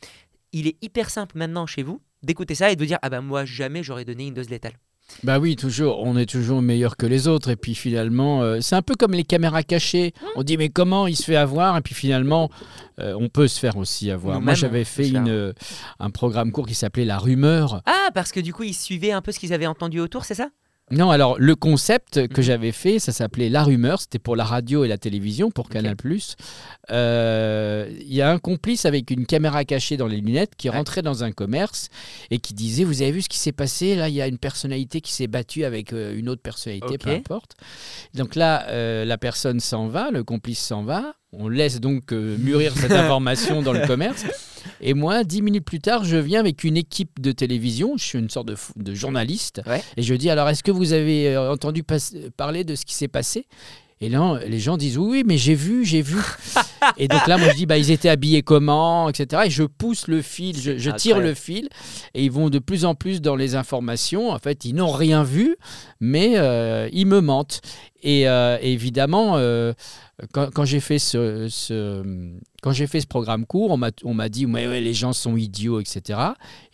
il 0.52 0.66
est 0.66 0.76
hyper 0.82 1.10
simple 1.10 1.38
maintenant 1.38 1.66
chez 1.66 1.82
vous 1.82 2.00
d'écouter 2.22 2.54
ça 2.54 2.70
et 2.70 2.76
de 2.76 2.84
dire 2.84 2.98
Ah 3.02 3.10
ben 3.10 3.20
moi, 3.20 3.44
jamais 3.44 3.82
j'aurais 3.82 4.04
donné 4.04 4.26
une 4.26 4.34
dose 4.34 4.50
létale. 4.50 4.74
Bah 5.22 5.38
oui, 5.38 5.56
toujours, 5.56 6.00
on 6.00 6.16
est 6.16 6.26
toujours 6.26 6.62
meilleur 6.62 6.96
que 6.96 7.06
les 7.06 7.28
autres. 7.28 7.50
Et 7.50 7.56
puis 7.56 7.74
finalement, 7.74 8.42
euh, 8.42 8.60
c'est 8.60 8.76
un 8.76 8.82
peu 8.82 8.94
comme 8.94 9.12
les 9.12 9.24
caméras 9.24 9.62
cachées. 9.62 10.12
Mmh. 10.14 10.26
On 10.36 10.42
dit, 10.42 10.56
mais 10.56 10.68
comment 10.68 11.06
il 11.06 11.16
se 11.16 11.24
fait 11.24 11.36
avoir? 11.36 11.76
Et 11.76 11.80
puis 11.80 11.94
finalement, 11.94 12.50
euh, 12.98 13.14
on 13.18 13.28
peut 13.28 13.48
se 13.48 13.58
faire 13.58 13.76
aussi 13.76 14.10
avoir. 14.10 14.40
Moi, 14.40 14.54
j'avais 14.54 14.84
fait 14.84 15.08
une, 15.08 15.28
euh, 15.28 15.52
un 15.98 16.10
programme 16.10 16.52
court 16.52 16.66
qui 16.66 16.74
s'appelait 16.74 17.04
La 17.04 17.18
Rumeur. 17.18 17.82
Ah, 17.86 18.08
parce 18.14 18.32
que 18.32 18.40
du 18.40 18.52
coup, 18.52 18.62
ils 18.62 18.74
suivaient 18.74 19.12
un 19.12 19.22
peu 19.22 19.32
ce 19.32 19.38
qu'ils 19.38 19.52
avaient 19.52 19.66
entendu 19.66 20.00
autour, 20.00 20.24
c'est 20.24 20.34
ça? 20.34 20.48
Non, 20.92 21.10
alors 21.10 21.38
le 21.38 21.54
concept 21.54 22.26
que 22.28 22.40
Mhm. 22.40 22.44
j'avais 22.44 22.72
fait, 22.72 22.98
ça 22.98 23.12
s'appelait 23.12 23.48
La 23.48 23.62
Rumeur. 23.62 24.00
C'était 24.00 24.18
pour 24.18 24.34
la 24.34 24.44
radio 24.44 24.84
et 24.84 24.88
la 24.88 24.98
télévision, 24.98 25.50
pour 25.50 25.68
Canal+. 25.68 25.94
Euh, 26.90 27.88
Il 28.00 28.12
y 28.14 28.22
a 28.22 28.30
un 28.30 28.38
complice 28.38 28.84
avec 28.86 29.10
une 29.10 29.24
caméra 29.26 29.64
cachée 29.64 29.96
dans 29.96 30.08
les 30.08 30.20
lunettes 30.20 30.56
qui 30.56 30.68
Ouais. 30.68 30.76
rentrait 30.76 31.02
dans 31.02 31.22
un 31.22 31.30
commerce 31.32 31.88
et 32.30 32.38
qui 32.38 32.54
disait 32.54 32.82
Vous 32.84 33.02
avez 33.02 33.12
vu 33.12 33.22
ce 33.22 33.28
qui 33.28 33.38
s'est 33.38 33.52
passé? 33.52 33.94
Là, 33.94 34.08
il 34.08 34.14
y 34.14 34.22
a 34.22 34.26
une 34.26 34.38
personnalité 34.38 35.00
qui 35.00 35.12
s'est 35.12 35.28
battue 35.28 35.64
avec 35.64 35.92
euh, 35.92 36.16
une 36.16 36.28
autre 36.28 36.42
personnalité, 36.42 36.98
peu 36.98 37.10
importe. 37.10 37.52
Donc 38.14 38.34
là, 38.34 38.66
euh, 38.68 39.04
la 39.04 39.16
personne 39.18 39.60
s'en 39.60 39.86
va, 39.88 40.10
le 40.10 40.24
complice 40.24 40.58
s'en 40.60 40.82
va. 40.82 41.14
On 41.32 41.48
laisse 41.48 41.80
donc 41.80 42.12
euh, 42.12 42.36
mûrir 42.38 42.76
cette 42.76 42.92
information 43.04 43.62
dans 43.62 43.72
le 43.72 43.86
commerce. 43.86 44.24
Et 44.80 44.94
moi, 44.94 45.22
dix 45.22 45.42
minutes 45.42 45.64
plus 45.64 45.78
tard, 45.78 46.04
je 46.04 46.16
viens 46.16 46.40
avec 46.40 46.64
une 46.64 46.76
équipe 46.76 47.20
de 47.20 47.32
télévision. 47.32 47.96
Je 47.96 48.04
suis 48.04 48.18
une 48.18 48.30
sorte 48.30 48.48
de, 48.76 48.94
journaliste. 48.94 49.62
Ouais. 49.66 49.82
Et 49.96 50.02
je 50.02 50.14
dis 50.14 50.28
alors, 50.28 50.48
est-ce 50.48 50.62
que 50.62 50.72
vous 50.72 50.92
avez 50.92 51.34
euh, 51.34 51.52
entendu 51.52 51.84
parler 52.36 52.64
de 52.64 52.74
ce 52.74 52.84
qui 52.84 52.94
s'est 52.94 53.08
passé? 53.08 53.46
Et 54.02 54.08
là, 54.08 54.38
les 54.46 54.58
gens 54.58 54.78
disent 54.78 54.96
oui, 54.96 55.24
mais 55.26 55.36
j'ai 55.36 55.54
vu, 55.54 55.84
j'ai 55.84 56.00
vu. 56.00 56.16
et 56.96 57.06
donc 57.06 57.26
là, 57.26 57.36
moi, 57.36 57.48
je 57.50 57.56
dis 57.56 57.66
bah, 57.66 57.76
ils 57.76 57.90
étaient 57.90 58.08
habillés 58.08 58.42
comment, 58.42 59.10
etc. 59.10 59.42
Et 59.46 59.50
je 59.50 59.62
pousse 59.64 60.08
le 60.08 60.22
fil, 60.22 60.58
je, 60.58 60.78
je 60.78 60.90
tire 60.90 61.16
Incroyable. 61.16 61.28
le 61.28 61.34
fil, 61.34 61.68
et 62.14 62.24
ils 62.24 62.30
vont 62.30 62.48
de 62.48 62.58
plus 62.58 62.86
en 62.86 62.94
plus 62.94 63.20
dans 63.20 63.36
les 63.36 63.56
informations. 63.56 64.30
En 64.30 64.38
fait, 64.38 64.64
ils 64.64 64.74
n'ont 64.74 64.90
rien 64.90 65.22
vu, 65.22 65.56
mais 66.00 66.38
euh, 66.38 66.88
ils 66.92 67.06
me 67.06 67.20
mentent. 67.20 67.60
Et 68.02 68.26
euh, 68.26 68.56
évidemment, 68.62 69.36
euh, 69.36 69.74
quand, 70.32 70.48
quand 70.50 70.64
j'ai 70.64 70.80
fait 70.80 70.98
ce, 70.98 71.48
ce- 71.50 72.02
quand 72.62 72.72
j'ai 72.72 72.86
fait 72.86 73.00
ce 73.00 73.06
programme 73.06 73.46
court, 73.46 73.70
on 73.70 73.76
m'a 73.76 73.90
on 74.04 74.14
m'a 74.14 74.28
dit 74.28 74.46
ouais, 74.46 74.80
les 74.80 74.94
gens 74.94 75.12
sont 75.12 75.36
idiots, 75.36 75.80
etc. 75.80 76.18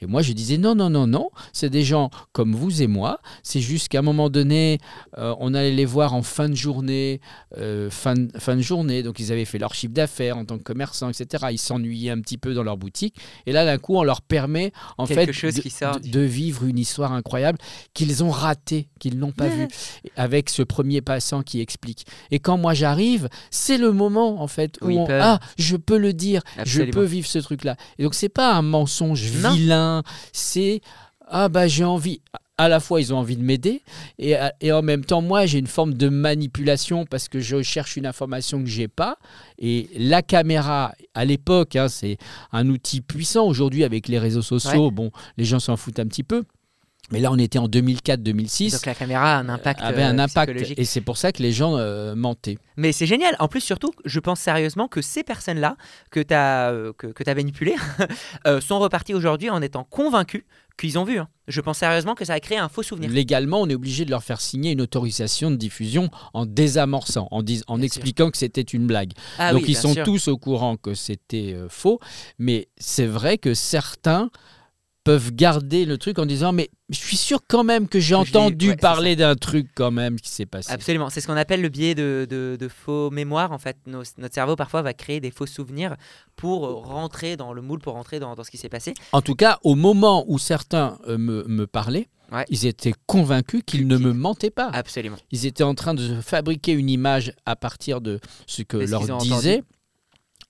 Et 0.01 0.07
moi, 0.07 0.23
je 0.23 0.33
disais 0.33 0.59
non, 0.59 0.75
non, 0.75 0.91
non, 0.91 1.07
non, 1.07 1.31
c'est 1.53 1.71
des 1.71 1.83
gens 1.85 2.11
comme 2.33 2.55
vous 2.55 2.83
et 2.83 2.87
moi. 2.87 3.21
C'est 3.43 3.61
juste 3.61 3.89
qu'à 3.89 4.01
un 4.01 4.03
moment 4.03 4.29
donné, 4.31 4.79
euh, 5.19 5.35
on 5.39 5.55
allait 5.55 5.73
les 5.75 5.85
voir 5.85 6.15
en 6.15 6.23
fin 6.23 6.49
de 6.49 6.55
journée, 6.55 7.21
euh, 7.59 7.91
fin, 7.91 8.15
de- 8.15 8.31
fin 8.39 8.57
de 8.57 8.63
journée. 8.63 9.03
Donc, 9.03 9.21
ils 9.21 9.33
avaient 9.33 9.45
fait 9.45 9.59
leur 9.59 9.75
chiffre 9.75 9.93
d'affaires 9.95 10.37
en 10.37 10.45
tant 10.45 10.59
que 10.59 10.63
commerçants, 10.63 11.09
etc. 11.11 11.47
Ils 11.53 11.59
s'ennuyaient 11.59 12.11
un 12.11 12.21
petit 12.21 12.39
peu 12.39 12.55
dans 12.55 12.63
leur 12.63 12.77
boutique. 12.77 13.17
Et 13.47 13.53
là, 13.53 13.65
d'un 13.65 13.79
coup, 13.79 13.97
on 13.97 14.03
leur 14.03 14.23
permet 14.23 14.73
en 14.99 15.07
Quelque 15.07 15.27
fait 15.27 15.33
chose 15.33 15.55
de, 15.55 15.61
qui 15.63 15.71
sort 15.71 15.97
de- 15.97 16.01
du- 16.05 16.11
de 16.11 16.21
vivre 16.21 16.65
une 16.65 16.79
histoire 16.79 17.13
incroyable 17.13 17.59
qu'ils 17.95 18.25
ont 18.25 18.31
ratée, 18.31 18.89
qu'ils 18.99 19.19
n'ont 19.19 19.33
pas 19.33 19.49
vue, 19.49 19.69
avec 20.17 20.51
ce 20.51 20.63
premier 20.63 21.01
passant 21.01 21.43
qui 21.43 21.61
explique. 21.61 22.07
Et 22.31 22.39
quand 22.39 22.59
moi 22.59 22.75
j'arrive, 22.75 23.29
c'est 23.51 23.79
le 23.79 23.93
moment 23.93 24.43
en 24.43 24.47
fait 24.49 24.77
où 24.83 24.91
ils 24.91 24.99
on- 24.99 25.07
peuvent. 25.07 25.21
ah, 25.23 25.41
je 25.59 25.76
peux 25.77 25.99
le 25.99 26.13
dire, 26.13 26.43
Absolument. 26.59 26.87
je 26.93 26.93
peux 26.99 27.05
vivre 27.05 27.27
ce 27.27 27.39
truc-là. 27.39 27.77
Et 27.99 28.03
donc 28.03 28.15
c'est 28.15 28.29
pas 28.29 28.53
un 28.55 28.63
mensonge 28.63 29.33
Non. 29.41 29.53
vilain, 29.53 30.03
c'est 30.33 30.81
ah 31.29 31.49
bah 31.49 31.67
j'ai 31.69 31.85
envie. 31.85 32.21
À 32.59 32.71
la 32.71 32.81
fois 32.81 33.03
ils 33.03 33.13
ont 33.13 33.19
envie 33.19 33.37
de 33.37 33.43
m'aider 33.43 33.83
et, 34.19 34.35
et 34.63 34.73
en 34.73 34.81
même 34.81 35.05
temps 35.05 35.21
moi 35.21 35.45
j'ai 35.45 35.59
une 35.59 35.67
forme 35.67 35.93
de 35.93 36.09
manipulation 36.09 37.05
parce 37.05 37.29
que 37.29 37.39
je 37.39 37.61
cherche 37.61 37.97
une 37.99 38.07
information 38.07 38.63
que 38.63 38.69
j'ai 38.71 38.89
pas 38.89 39.19
et 39.59 39.91
la 39.99 40.23
caméra 40.23 40.95
à 41.15 41.27
l'époque 41.27 41.77
hein, 41.77 41.89
c'est 41.89 42.17
un 42.53 42.67
outil 42.71 43.03
puissant 43.03 43.45
aujourd'hui 43.47 43.85
avec 43.85 44.09
les 44.09 44.19
réseaux 44.19 44.41
sociaux 44.41 44.91
bon 44.91 45.11
les 45.37 45.45
gens 45.45 45.59
s'en 45.61 45.77
foutent 45.77 45.99
un 45.99 46.07
petit 46.07 46.23
peu 46.23 46.45
mais 47.11 47.21
là 47.21 47.31
on 47.33 47.39
était 47.39 47.59
en 47.59 47.69
2004-2006 47.69 48.73
Donc 48.73 48.87
la 48.87 48.95
caméra 48.95 49.35
a 49.37 49.39
un 49.39 49.49
impact 49.49 49.81
avait 49.83 50.03
un 50.03 50.19
euh, 50.19 50.23
impact 50.23 50.53
et 50.77 50.85
c'est 50.85 51.01
pour 51.01 51.17
ça 51.17 51.33
que 51.33 51.43
les 51.43 51.53
gens 51.53 51.77
euh, 51.77 52.15
mentaient. 52.15 52.59
Mais 52.77 52.93
c'est 52.93 53.07
génial. 53.07 53.37
En 53.39 53.49
plus, 53.49 53.61
surtout, 53.63 53.91
je 54.05 54.21
pense 54.21 54.39
sérieusement 54.41 54.87
que 54.87 55.01
ces 55.01 55.23
personnes-là 55.23 55.77
que 56.11 56.21
tu 56.21 56.35
as, 56.35 56.73
que, 56.99 57.07
que 57.07 57.31
as 57.31 57.35
manipulées 57.35 57.77
euh, 58.47 58.61
sont 58.61 58.79
reparties 58.79 59.15
aujourd'hui 59.15 59.49
en 59.51 59.63
étant 59.63 59.85
convaincus 59.85 60.45
qu'ils 60.77 60.99
ont 60.99 61.05
vu. 61.05 61.19
hein. 61.19 61.29
Je 61.49 61.61
pense 61.63 61.79
sérieusement 61.79 62.15
que 62.15 62.25
ça 62.27 62.35
a 62.35 62.41
créé 62.41 62.59
un 62.59 62.69
faux 62.69 62.83
souvenir. 62.83 63.09
Légalement, 63.11 63.63
on 63.63 63.69
est 63.69 63.75
obligé 63.75 64.05
de 64.05 64.11
leur 64.11 64.23
faire 64.23 64.41
signer 64.43 64.73
une 64.73 64.81
autorisation 64.83 65.51
de 65.51 65.57
diffusion 65.57 66.11
en 66.35 66.45
désamorçant, 66.45 67.29
en, 67.31 67.43
dis- 67.43 67.63
en 67.67 67.77
Bien 67.77 67.85
expliquant 67.87 68.31
que 68.31 68.37
c'était 68.37 68.61
une 68.61 68.87
blague. 68.87 69.13
Ah 69.39 69.53
Donc 69.53 69.63
oui, 69.63 69.69
ils 69.71 69.77
sont 69.77 69.95
sûr. 69.95 70.05
tous 70.05 70.29
au 70.29 70.37
courant 70.37 70.77
que 70.77 70.93
c'était 70.95 71.53
euh, 71.55 71.69
faux, 71.71 71.99
mais 72.39 72.69
c'est 72.77 73.07
vrai 73.07 73.39
que 73.39 73.55
certains 73.55 74.29
peuvent 75.07 75.31
garder 75.33 75.85
le 75.85 75.99
truc 75.99 76.19
en 76.19 76.27
disant 76.27 76.53
mais 76.53 76.69
je 76.91 76.97
suis 76.99 77.17
sûr 77.17 77.39
quand 77.49 77.63
même 77.65 77.87
que 77.89 78.01
j'ai 78.01 78.15
entendu 78.17 78.71
ouais, 78.71 78.77
parler 78.77 79.15
d'un 79.17 79.37
truc 79.37 79.69
quand 79.75 79.91
même 79.93 80.19
qui 80.21 80.29
s'est 80.31 80.47
passé. 80.47 80.73
Absolument, 80.73 81.11
c'est 81.11 81.21
ce 81.21 81.27
qu'on 81.29 81.37
appelle 81.37 81.63
le 81.63 81.69
biais 81.69 81.95
de, 81.95 82.27
de- 82.29 82.57
de 82.59 82.69
faux 82.69 83.11
mémoire. 83.11 83.53
En 83.53 83.59
fait, 83.59 83.77
Nos- 83.87 84.03
notre 84.19 84.35
cerveau 84.35 84.57
parfois 84.57 84.83
va 84.83 84.93
créer 84.95 85.21
des 85.21 85.31
faux 85.31 85.47
souvenirs 85.47 85.95
pour 86.35 86.85
rentrer 86.87 87.37
dans 87.37 87.53
le 87.53 87.63
moule, 87.63 87.79
pour 87.79 87.93
rentrer 87.95 88.19
dans, 88.19 88.35
dans 88.35 88.43
ce 88.45 88.51
qui 88.51 88.59
s'est 88.59 88.69
passé. 88.69 88.95
En 89.13 89.23
tout 89.23 89.35
cas, 89.37 89.59
au 89.63 89.75
moment 89.77 90.25
où 90.29 90.39
certains 90.39 90.99
euh, 91.09 91.17
me, 91.19 91.45
me 91.47 91.67
parlaient, 91.67 92.09
Ouais. 92.33 92.45
ils 92.49 92.67
étaient 92.67 92.93
convaincus 93.07 93.63
qu'ils 93.65 93.87
ne 93.87 93.97
me 93.99 94.13
mentaient 94.13 94.51
pas. 94.51 94.69
Absolument. 94.73 95.17
Ils 95.31 95.47
étaient 95.47 95.63
en 95.63 95.77
train 95.77 95.95
de 95.95 96.21
fabriquer 96.21 96.73
une 96.73 96.91
image 96.91 97.33
à 97.47 97.55
partir 97.55 98.01
de 98.01 98.19
ce 98.49 98.63
que 98.63 98.79
De 98.79 98.91
leur 98.91 99.19
disait. 99.19 99.63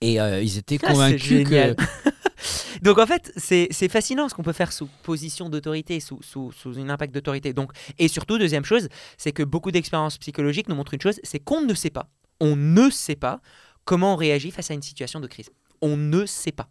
Et 0.01 0.19
euh, 0.21 0.41
ils 0.41 0.57
étaient 0.57 0.79
Ah, 0.83 0.91
convaincus 0.91 1.47
que. 1.47 1.75
Donc 2.81 2.99
en 2.99 3.07
fait, 3.07 3.31
c'est 3.35 3.89
fascinant 3.89 4.29
ce 4.29 4.35
qu'on 4.35 4.43
peut 4.43 4.53
faire 4.53 4.71
sous 4.71 4.87
position 5.03 5.49
d'autorité, 5.49 5.99
sous, 5.99 6.21
sous, 6.21 6.51
sous 6.51 6.73
une 6.75 6.91
impact 6.91 7.13
d'autorité. 7.13 7.53
Donc, 7.53 7.71
et 7.97 8.07
surtout, 8.07 8.37
deuxième 8.37 8.65
chose, 8.65 8.89
c'est 9.17 9.31
que 9.31 9.43
beaucoup 9.43 9.71
d'expériences 9.71 10.17
psychologiques 10.19 10.69
nous 10.69 10.75
montrent 10.75 10.93
une 10.93 11.01
chose, 11.01 11.19
c'est 11.23 11.39
qu'on 11.39 11.61
ne 11.61 11.73
sait 11.73 11.89
pas, 11.89 12.07
on 12.39 12.55
ne 12.55 12.89
sait 12.91 13.15
pas 13.15 13.41
comment 13.85 14.13
on 14.13 14.15
réagit 14.15 14.51
face 14.51 14.69
à 14.69 14.75
une 14.75 14.83
situation 14.83 15.19
de 15.19 15.27
crise. 15.27 15.49
On 15.81 15.97
ne 15.97 16.25
sait 16.25 16.51
pas. 16.51 16.69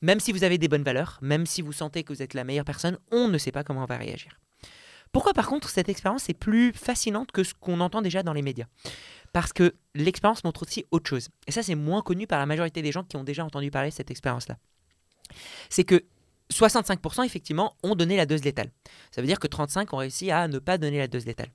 Même 0.00 0.20
si 0.20 0.32
vous 0.32 0.44
avez 0.44 0.58
des 0.58 0.68
bonnes 0.68 0.82
valeurs, 0.82 1.18
même 1.20 1.46
si 1.46 1.60
vous 1.62 1.72
sentez 1.72 2.04
que 2.04 2.12
vous 2.12 2.22
êtes 2.22 2.34
la 2.34 2.44
meilleure 2.44 2.64
personne, 2.64 2.98
on 3.10 3.28
ne 3.28 3.38
sait 3.38 3.52
pas 3.52 3.64
comment 3.64 3.82
on 3.82 3.86
va 3.86 3.96
réagir. 3.96 4.38
Pourquoi 5.12 5.34
par 5.34 5.46
contre 5.46 5.68
cette 5.68 5.90
expérience 5.90 6.30
est 6.30 6.34
plus 6.34 6.72
fascinante 6.72 7.32
que 7.32 7.44
ce 7.44 7.52
qu'on 7.52 7.80
entend 7.80 8.00
déjà 8.00 8.22
dans 8.22 8.32
les 8.32 8.40
médias? 8.40 8.64
Parce 9.32 9.52
que 9.52 9.74
l'expérience 9.94 10.44
montre 10.44 10.62
aussi 10.62 10.84
autre 10.90 11.08
chose. 11.08 11.28
Et 11.46 11.52
ça 11.52 11.62
c'est 11.62 11.74
moins 11.74 12.02
connu 12.02 12.26
par 12.26 12.38
la 12.38 12.46
majorité 12.46 12.82
des 12.82 12.92
gens 12.92 13.04
qui 13.04 13.16
ont 13.16 13.24
déjà 13.24 13.44
entendu 13.44 13.70
parler 13.70 13.90
de 13.90 13.94
cette 13.94 14.10
expérience-là. 14.10 14.58
C'est 15.70 15.84
que 15.84 16.04
65% 16.52 17.24
effectivement 17.24 17.76
ont 17.82 17.94
donné 17.94 18.16
la 18.16 18.26
dose 18.26 18.44
létale. 18.44 18.70
Ça 19.10 19.20
veut 19.20 19.26
dire 19.26 19.38
que 19.38 19.46
35 19.46 19.92
ont 19.92 19.98
réussi 19.98 20.30
à 20.30 20.48
ne 20.48 20.58
pas 20.58 20.78
donner 20.78 20.98
la 20.98 21.08
dose 21.08 21.24
létale. 21.24 21.50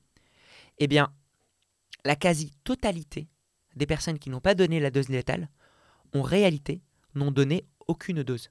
Eh 0.79 0.87
bien, 0.87 1.13
la 2.03 2.15
quasi-totalité 2.15 3.27
des 3.75 3.85
personnes 3.85 4.19
qui 4.19 4.29
n'ont 4.29 4.41
pas 4.41 4.55
donné 4.55 4.79
la 4.79 4.89
dose 4.89 5.09
létale, 5.09 5.49
en 6.13 6.21
réalité, 6.21 6.81
n'ont 7.15 7.31
donné 7.31 7.65
aucune 7.87 8.23
dose. 8.23 8.49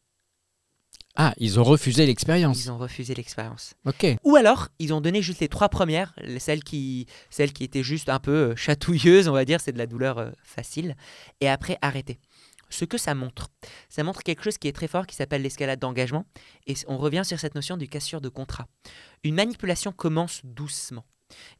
Ah, 1.16 1.32
ils 1.38 1.58
ont 1.58 1.64
refusé 1.64 2.04
l'expérience. 2.06 2.62
Ils 2.64 2.70
ont 2.70 2.78
refusé 2.78 3.14
l'expérience. 3.14 3.74
Ok. 3.86 4.06
Ou 4.22 4.36
alors, 4.36 4.68
ils 4.78 4.92
ont 4.92 5.00
donné 5.00 5.22
juste 5.22 5.40
les 5.40 5.48
trois 5.48 5.68
premières, 5.68 6.12
les- 6.22 6.38
celles 6.38 6.62
qui, 6.62 7.06
celles 7.30 7.52
qui 7.52 7.64
étaient 7.64 7.82
juste 7.82 8.08
un 8.08 8.18
peu 8.18 8.50
euh, 8.50 8.56
chatouilleuses, 8.56 9.26
on 9.28 9.32
va 9.32 9.44
dire, 9.44 9.60
c'est 9.60 9.72
de 9.72 9.78
la 9.78 9.86
douleur 9.86 10.18
euh, 10.18 10.30
facile, 10.44 10.94
et 11.40 11.48
après 11.48 11.78
arrêter. 11.80 12.18
Ce 12.68 12.84
que 12.84 12.98
ça 12.98 13.14
montre, 13.14 13.48
ça 13.88 14.02
montre 14.02 14.22
quelque 14.24 14.42
chose 14.42 14.58
qui 14.58 14.66
est 14.68 14.72
très 14.72 14.88
fort, 14.88 15.06
qui 15.06 15.14
s'appelle 15.16 15.40
l'escalade 15.42 15.78
d'engagement, 15.78 16.26
et 16.66 16.74
on 16.88 16.98
revient 16.98 17.22
sur 17.24 17.38
cette 17.38 17.54
notion 17.54 17.76
du 17.76 17.88
cassure 17.88 18.20
de 18.20 18.28
contrat. 18.28 18.66
Une 19.24 19.36
manipulation 19.36 19.92
commence 19.92 20.40
doucement, 20.44 21.04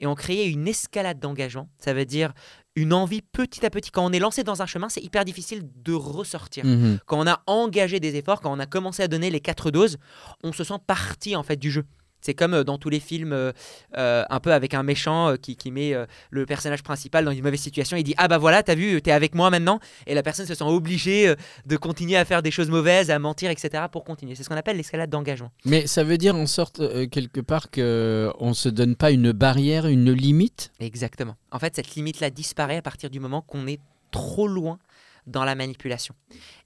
et 0.00 0.06
on 0.06 0.14
crée 0.16 0.48
une 0.48 0.66
escalade 0.68 1.18
d'engagement, 1.20 1.68
ça 1.78 1.94
veut 1.94 2.04
dire 2.06 2.32
une 2.76 2.92
envie 2.92 3.22
petit 3.22 3.64
à 3.66 3.70
petit. 3.70 3.90
Quand 3.90 4.04
on 4.04 4.12
est 4.12 4.18
lancé 4.18 4.44
dans 4.44 4.62
un 4.62 4.66
chemin, 4.66 4.88
c'est 4.88 5.00
hyper 5.02 5.24
difficile 5.24 5.62
de 5.82 5.92
ressortir 5.94 6.64
Mhm. 6.64 6.98
quand 7.06 7.18
on 7.18 7.26
a 7.26 7.42
engagé 7.46 7.98
des 8.00 8.16
efforts, 8.16 8.40
quand 8.42 8.52
on 8.52 8.58
a 8.60 8.66
commencé 8.66 9.02
à 9.02 9.08
donner 9.08 9.30
les 9.30 9.40
quatre 9.40 9.70
doses, 9.70 9.96
on 10.44 10.52
se 10.52 10.62
sent 10.62 10.78
partie 10.86 11.34
en 11.36 11.42
fait 11.42 11.56
du 11.56 11.70
jeu. 11.70 11.84
C'est 12.26 12.34
comme 12.34 12.54
euh, 12.54 12.64
dans 12.64 12.76
tous 12.76 12.88
les 12.88 12.98
films, 12.98 13.32
euh, 13.32 13.52
euh, 13.96 14.24
un 14.28 14.40
peu 14.40 14.52
avec 14.52 14.74
un 14.74 14.82
méchant 14.82 15.36
qui, 15.40 15.54
qui 15.54 15.70
met 15.70 15.94
le 16.30 16.46
personnage 16.46 16.82
principal 16.82 17.24
dans 17.24 17.30
une 17.30 17.42
mauvaise 17.42 17.60
situation. 17.60 17.96
Il 17.96 18.02
dit 18.02 18.14
Ah 18.16 18.26
bah 18.26 18.38
voilà, 18.38 18.62
t'as 18.62 18.74
vu, 18.74 19.00
t'es 19.00 19.12
avec 19.12 19.34
moi 19.34 19.48
maintenant. 19.50 19.78
Et 20.06 20.14
la 20.14 20.22
personne 20.22 20.46
se 20.46 20.54
sent 20.54 20.64
obligée 20.64 21.34
de 21.66 21.76
continuer 21.76 22.16
à 22.16 22.24
faire 22.24 22.42
des 22.42 22.50
choses 22.50 22.68
mauvaises, 22.68 23.10
à 23.10 23.18
mentir, 23.18 23.50
etc. 23.50 23.84
pour 23.90 24.04
continuer. 24.04 24.34
C'est 24.34 24.42
ce 24.42 24.48
qu'on 24.48 24.56
appelle 24.56 24.76
l'escalade 24.76 25.08
d'engagement. 25.08 25.52
Mais 25.64 25.86
ça 25.86 26.02
veut 26.02 26.18
dire 26.18 26.34
en 26.34 26.46
sorte 26.46 26.80
euh, 26.80 27.06
quelque 27.06 27.40
part 27.40 27.70
que 27.70 28.32
on 28.40 28.54
se 28.54 28.68
donne 28.68 28.96
pas 28.96 29.12
une 29.12 29.32
barrière, 29.32 29.86
une 29.86 30.12
limite? 30.12 30.72
Exactement. 30.80 31.36
En 31.52 31.58
fait, 31.60 31.76
cette 31.76 31.94
limite-là 31.94 32.30
disparaît 32.30 32.78
à 32.78 32.82
partir 32.82 33.08
du 33.08 33.20
moment 33.20 33.40
qu'on 33.40 33.66
est 33.66 33.80
trop 34.10 34.48
loin 34.48 34.78
dans 35.26 35.44
la 35.44 35.54
manipulation. 35.54 36.14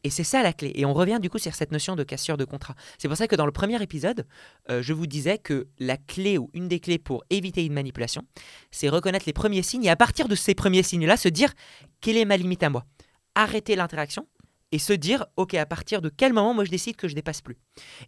Et 0.05 0.11
c'est 0.11 0.25
ça 0.25 0.43
la 0.43 0.52
clé. 0.52 0.73
Et 0.75 0.85
on 0.85 0.95
revient 0.95 1.19
du 1.21 1.31
coup 1.31 1.38
sur 1.38 1.55
cette 1.55 1.73
notion 1.73 1.97
de 1.97 2.05
cassure 2.05 2.37
de 2.37 2.45
contrat. 2.45 2.75
C'est 2.99 3.09
pour 3.09 3.17
ça 3.17 3.26
que 3.26 3.37
dans 3.37 3.47
le 3.47 3.52
premier 3.52 3.83
épisode, 3.83 4.26
euh, 4.71 4.83
je 4.83 4.93
vous 4.93 5.07
disais 5.07 5.38
que 5.38 5.69
la 5.79 5.97
clé 5.97 6.38
ou 6.38 6.50
une 6.55 6.69
des 6.69 6.81
clés 6.81 6.99
pour 6.99 7.25
éviter 7.31 7.64
une 7.64 7.73
manipulation, 7.73 8.23
c'est 8.71 8.88
reconnaître 8.88 9.26
les 9.26 9.33
premiers 9.33 9.62
signes 9.62 9.85
et 9.85 9.90
à 9.90 9.97
partir 9.97 10.29
de 10.29 10.35
ces 10.35 10.55
premiers 10.55 10.83
signes-là, 10.83 11.17
se 11.17 11.29
dire 11.29 11.52
quelle 12.00 12.17
est 12.17 12.25
ma 12.25 12.37
limite 12.37 12.62
à 12.62 12.71
moi. 12.71 12.85
Arrêter 13.35 13.76
l'interaction 13.76 14.26
et 14.73 14.79
se 14.79 14.93
dire 14.93 15.26
ok 15.37 15.55
à 15.55 15.67
partir 15.67 16.00
de 16.00 16.09
quel 16.09 16.33
moment 16.33 16.55
moi 16.55 16.64
je 16.64 16.71
décide 16.71 16.97
que 16.97 17.09
je 17.09 17.14
dépasse 17.14 17.40
plus. 17.40 17.59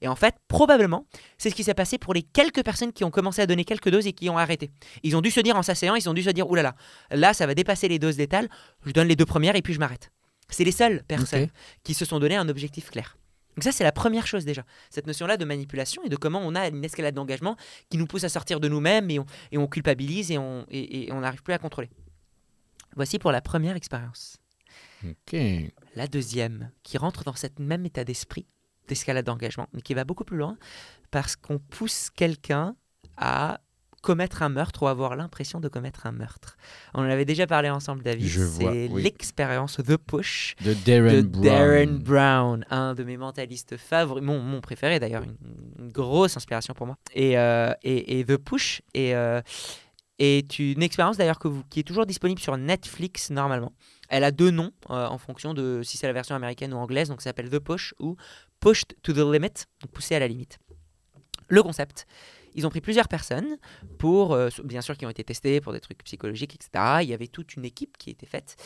Et 0.00 0.08
en 0.08 0.16
fait, 0.16 0.36
probablement, 0.48 1.06
c'est 1.38 1.50
ce 1.50 1.54
qui 1.54 1.64
s'est 1.64 1.74
passé 1.74 1.98
pour 1.98 2.14
les 2.14 2.22
quelques 2.22 2.64
personnes 2.64 2.92
qui 2.92 3.04
ont 3.04 3.10
commencé 3.10 3.42
à 3.42 3.46
donner 3.46 3.64
quelques 3.64 3.90
doses 3.90 4.06
et 4.06 4.12
qui 4.12 4.30
ont 4.30 4.38
arrêté. 4.38 4.70
Ils 5.02 5.16
ont 5.16 5.20
dû 5.20 5.30
se 5.30 5.40
dire 5.40 5.56
en 5.56 5.62
s'asseyant, 5.62 5.94
ils 5.94 6.08
ont 6.08 6.14
dû 6.14 6.22
se 6.22 6.30
dire 6.30 6.48
oulala, 6.48 6.74
là 7.10 7.34
ça 7.34 7.46
va 7.46 7.54
dépasser 7.54 7.88
les 7.88 7.98
doses 7.98 8.18
létales, 8.18 8.48
je 8.84 8.92
donne 8.92 9.08
les 9.08 9.16
deux 9.16 9.26
premières 9.26 9.56
et 9.56 9.62
puis 9.62 9.74
je 9.74 9.78
m'arrête. 9.78 10.10
C'est 10.52 10.64
les 10.64 10.72
seules 10.72 11.02
personnes 11.02 11.48
qui 11.82 11.94
se 11.94 12.04
sont 12.04 12.20
donné 12.20 12.36
un 12.36 12.48
objectif 12.48 12.90
clair. 12.90 13.16
Donc 13.56 13.64
ça, 13.64 13.72
c'est 13.72 13.84
la 13.84 13.92
première 13.92 14.26
chose 14.26 14.44
déjà. 14.44 14.64
Cette 14.88 15.06
notion-là 15.06 15.36
de 15.36 15.44
manipulation 15.44 16.02
et 16.04 16.08
de 16.08 16.16
comment 16.16 16.40
on 16.42 16.54
a 16.54 16.68
une 16.68 16.84
escalade 16.84 17.14
d'engagement 17.14 17.56
qui 17.90 17.98
nous 17.98 18.06
pousse 18.06 18.24
à 18.24 18.28
sortir 18.30 18.60
de 18.60 18.68
nous-mêmes 18.68 19.10
et 19.10 19.18
on, 19.18 19.26
et 19.50 19.58
on 19.58 19.66
culpabilise 19.66 20.30
et 20.30 20.38
on 20.38 20.64
et- 20.70 21.08
et 21.08 21.12
on 21.12 21.20
n'arrive 21.20 21.42
plus 21.42 21.52
à 21.52 21.58
contrôler. 21.58 21.90
Voici 22.96 23.18
pour 23.18 23.32
la 23.32 23.40
première 23.42 23.76
expérience. 23.76 24.36
La 25.96 26.06
deuxième, 26.06 26.70
qui 26.82 26.96
rentre 26.96 27.24
dans 27.24 27.34
cet 27.34 27.58
même 27.58 27.84
état 27.84 28.04
d'esprit 28.04 28.46
d'escalade 28.88 29.26
d'engagement, 29.26 29.68
mais 29.72 29.82
qui 29.82 29.94
va 29.94 30.04
beaucoup 30.04 30.24
plus 30.24 30.36
loin, 30.38 30.56
parce 31.10 31.36
qu'on 31.36 31.58
pousse 31.58 32.08
quelqu'un 32.10 32.74
à 33.16 33.60
commettre 34.02 34.42
un 34.42 34.48
meurtre 34.50 34.82
ou 34.82 34.88
avoir 34.88 35.16
l'impression 35.16 35.60
de 35.60 35.68
commettre 35.68 36.06
un 36.06 36.12
meurtre. 36.12 36.56
On 36.92 37.00
en 37.00 37.08
avait 37.08 37.24
déjà 37.24 37.46
parlé 37.46 37.70
ensemble, 37.70 38.02
David. 38.02 38.26
Je 38.26 38.42
vois, 38.42 38.72
C'est 38.72 38.88
oui. 38.90 39.02
l'expérience 39.02 39.76
The 39.76 39.96
Push 39.96 40.56
De 40.60 40.74
Darren 40.74 41.22
de 41.22 41.22
Brown. 41.22 41.44
Darren 41.44 41.98
Brown, 41.98 42.64
un 42.68 42.94
de 42.94 43.04
mes 43.04 43.16
mentalistes 43.16 43.76
favoris, 43.76 44.22
mon, 44.22 44.40
mon 44.40 44.60
préféré 44.60 44.98
d'ailleurs, 45.00 45.22
une, 45.22 45.36
une 45.78 45.90
grosse 45.92 46.36
inspiration 46.36 46.74
pour 46.74 46.86
moi. 46.86 46.98
Et, 47.14 47.38
euh, 47.38 47.72
et, 47.82 48.18
et 48.18 48.24
The 48.24 48.36
Push 48.36 48.82
est, 48.92 49.14
euh, 49.14 49.40
est 50.18 50.58
une 50.58 50.82
expérience 50.82 51.16
d'ailleurs 51.16 51.38
qui 51.70 51.80
est 51.80 51.84
toujours 51.84 52.04
disponible 52.04 52.40
sur 52.40 52.56
Netflix 52.56 53.30
normalement. 53.30 53.72
Elle 54.08 54.24
a 54.24 54.30
deux 54.30 54.50
noms 54.50 54.72
euh, 54.90 55.06
en 55.06 55.16
fonction 55.16 55.54
de 55.54 55.80
si 55.84 55.96
c'est 55.96 56.06
la 56.06 56.12
version 56.12 56.34
américaine 56.34 56.74
ou 56.74 56.76
anglaise, 56.76 57.08
donc 57.08 57.22
ça 57.22 57.30
s'appelle 57.30 57.48
The 57.48 57.60
Push 57.60 57.94
ou 57.98 58.16
Pushed 58.60 58.96
to 59.02 59.12
the 59.12 59.18
Limit, 59.18 59.64
donc 59.80 59.90
poussé 59.92 60.14
à 60.16 60.18
la 60.18 60.28
limite. 60.28 60.58
Le 61.48 61.62
concept, 61.62 62.06
ils 62.54 62.66
ont 62.66 62.70
pris 62.70 62.80
plusieurs 62.80 63.08
personnes 63.08 63.56
pour, 63.98 64.34
euh, 64.34 64.48
bien 64.64 64.80
sûr, 64.80 64.96
qui 64.96 65.06
ont 65.06 65.10
été 65.10 65.24
testées 65.24 65.60
pour 65.60 65.72
des 65.72 65.80
trucs 65.80 66.02
psychologiques, 66.04 66.54
etc. 66.54 66.98
Il 67.02 67.08
y 67.08 67.14
avait 67.14 67.26
toute 67.26 67.54
une 67.56 67.64
équipe 67.64 67.96
qui 67.98 68.10
était 68.10 68.26
faite. 68.26 68.56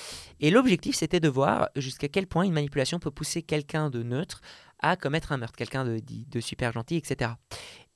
Et 0.41 0.51
l'objectif, 0.51 0.97
c'était 0.97 1.21
de 1.21 1.29
voir 1.29 1.69
jusqu'à 1.77 2.09
quel 2.09 2.27
point 2.27 2.45
une 2.45 2.53
manipulation 2.53 2.99
peut 2.99 3.11
pousser 3.11 3.43
quelqu'un 3.43 3.91
de 3.91 4.03
neutre 4.03 4.41
à 4.81 4.97
commettre 4.97 5.33
un 5.33 5.39
meurtre, 5.39 5.57
quelqu'un 5.57 5.85
de, 5.85 6.01
de 6.01 6.41
super 6.41 6.73
gentil, 6.73 6.97
etc. 6.97 7.33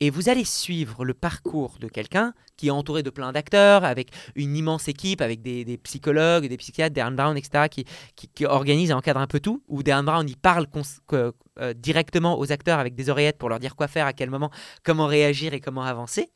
Et 0.01 0.09
vous 0.09 0.31
allez 0.31 0.45
suivre 0.45 1.05
le 1.05 1.13
parcours 1.13 1.77
de 1.79 1.87
quelqu'un 1.89 2.33
qui 2.57 2.69
est 2.69 2.71
entouré 2.71 3.03
de 3.03 3.11
plein 3.11 3.33
d'acteurs, 3.33 3.85
avec 3.85 4.11
une 4.35 4.57
immense 4.57 4.89
équipe, 4.89 5.21
avec 5.21 5.43
des, 5.43 5.65
des 5.65 5.77
psychologues, 5.79 6.47
des 6.47 6.57
psychiatres, 6.57 6.95
Darren 6.95 7.13
Brown, 7.13 7.37
etc., 7.37 7.69
qui, 7.71 7.85
qui, 8.17 8.29
qui 8.29 8.47
organisent 8.47 8.91
et 8.91 8.95
encadrent 8.95 9.21
un 9.21 9.27
peu 9.27 9.41
tout, 9.41 9.63
où 9.69 9.83
Darren 9.83 10.05
Brown, 10.05 10.27
il 10.29 10.37
parle 10.37 10.67
euh, 11.13 11.75
directement 11.75 12.39
aux 12.39 12.51
acteurs 12.51 12.79
avec 12.79 12.95
des 12.95 13.11
oreillettes 13.11 13.39
pour 13.39 13.51
leur 13.51 13.59
dire 13.59 13.77
quoi 13.77 13.89
faire, 13.89 14.07
à 14.07 14.13
quel 14.15 14.31
moment, 14.31 14.51
comment 14.83 15.07
réagir 15.07 15.53
et 15.53 15.61
comment 15.61 15.83
avancer. 15.83 16.31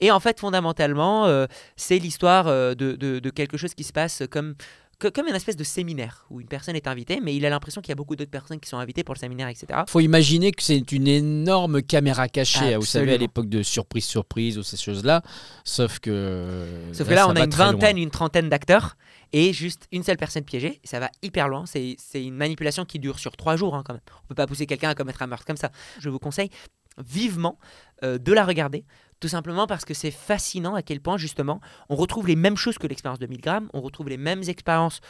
Et 0.00 0.10
en 0.10 0.20
fait, 0.20 0.38
fondamentalement, 0.40 1.26
euh, 1.26 1.46
c'est 1.76 1.98
l'histoire 1.98 2.46
euh, 2.48 2.74
de- 2.74 2.94
de 2.96 3.30
quelque 3.30 3.56
chose 3.56 3.74
qui 3.74 3.84
se 3.84 3.92
passe 3.92 4.22
comme, 4.30 4.54
que- 4.98 5.08
comme 5.08 5.26
une 5.28 5.34
espèce 5.34 5.56
de 5.56 5.64
séminaire 5.64 6.26
où 6.30 6.40
une 6.40 6.48
personne 6.48 6.74
est 6.76 6.86
invitée, 6.86 7.20
mais 7.22 7.34
il 7.36 7.44
a 7.46 7.50
l'impression 7.50 7.80
qu'il 7.80 7.90
y 7.90 7.92
a 7.92 7.96
beaucoup 7.96 8.16
d'autres 8.16 8.30
personnes 8.30 8.58
qui 8.60 8.68
sont 8.68 8.78
invitées 8.78 9.04
pour 9.04 9.14
le 9.14 9.18
séminaire, 9.20 9.48
etc. 9.48 9.66
faut 9.88 10.00
imaginer 10.00 10.52
que 10.52 10.62
c'est 10.62 10.90
une 10.92 11.06
énorme 11.08 11.82
caméra 11.82 12.28
cachée, 12.28 12.74
vous 12.76 12.84
savez, 12.84 13.12
à 13.12 13.14
Absolument. 13.14 13.18
l'époque 13.20 13.48
de 13.48 13.62
surprise, 13.62 14.04
surprise 14.04 14.58
ou 14.58 14.62
ces 14.62 14.76
choses-là. 14.76 15.22
Sauf 15.64 15.98
que. 16.00 16.66
Sauf 16.92 17.08
que 17.08 17.14
là, 17.14 17.26
on 17.28 17.36
a 17.36 17.44
une 17.44 17.50
loin. 17.50 17.72
vingtaine, 17.72 17.98
une 17.98 18.10
trentaine 18.10 18.48
d'acteurs 18.48 18.96
et 19.32 19.52
juste 19.52 19.86
une 19.92 20.02
seule 20.02 20.16
personne 20.16 20.42
piégée. 20.44 20.80
Ça 20.84 20.98
va 21.00 21.10
hyper 21.22 21.48
loin. 21.48 21.64
C'est 21.66 21.96
c'est 21.98 22.24
une 22.24 22.34
manipulation 22.34 22.84
qui 22.84 22.98
dure 22.98 23.18
sur 23.18 23.36
trois 23.36 23.56
jours 23.56 23.74
hein, 23.74 23.82
quand 23.86 23.92
même. 23.94 24.02
On 24.24 24.28
peut 24.28 24.34
pas 24.34 24.46
pousser 24.46 24.66
quelqu'un 24.66 24.90
à 24.90 24.94
commettre 24.94 25.22
un 25.22 25.26
meurtre 25.26 25.44
comme 25.44 25.56
ça. 25.56 25.70
Je 26.00 26.08
vous 26.08 26.18
conseille 26.18 26.50
vivement 26.98 27.58
euh, 28.02 28.18
de 28.18 28.32
la 28.32 28.44
regarder. 28.44 28.84
Tout 29.20 29.28
simplement 29.28 29.66
parce 29.66 29.84
que 29.84 29.94
c'est 29.94 30.10
fascinant 30.12 30.74
à 30.74 30.82
quel 30.82 31.00
point 31.00 31.16
justement 31.16 31.60
on 31.88 31.96
retrouve 31.96 32.28
les 32.28 32.36
mêmes 32.36 32.56
choses 32.56 32.78
que 32.78 32.86
l'expérience 32.86 33.18
de 33.18 33.26
1000 33.26 33.40
grammes, 33.40 33.68
on 33.74 33.80
retrouve 33.80 34.08
les 34.08 34.16
mêmes 34.16 34.42
expériences 34.46 35.00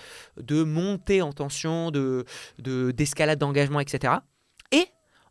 de 0.41 0.63
montée 0.63 1.21
en 1.23 1.33
tension, 1.33 1.91
de 1.91 2.25
de- 2.59 2.91
d'escalade 2.91 3.39
d'engagement, 3.39 3.81
etc. 3.81 4.15
Et 4.73 4.87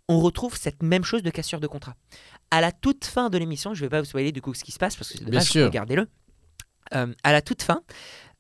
on 0.08 0.20
retrouve 0.20 0.56
cette 0.58 0.84
même 0.84 1.04
chose 1.04 1.24
de 1.24 1.30
cassure 1.32 1.60
de 1.60 1.68
contrat. 1.68 1.96
À 2.52 2.62
la 2.62 2.72
toute 2.72 3.06
fin 3.06 3.30
de 3.30 3.38
l'émission, 3.38 3.74
je 3.74 3.82
ne 3.82 3.86
vais 3.86 3.90
pas 3.90 4.00
vous 4.00 4.06
spoiler 4.06 4.32
du 4.32 4.42
coup 4.42 4.54
ce 4.54 4.64
qui 4.64 4.72
se 4.72 4.78
passe 4.80 4.96
parce 4.96 5.10
que 5.12 5.18
c'est 5.18 5.26
dommage, 5.32 5.44
regardez-le. 5.66 6.08
Euh, 6.94 7.14
à 7.24 7.32
la 7.32 7.42
toute 7.42 7.62
fin, 7.64 7.82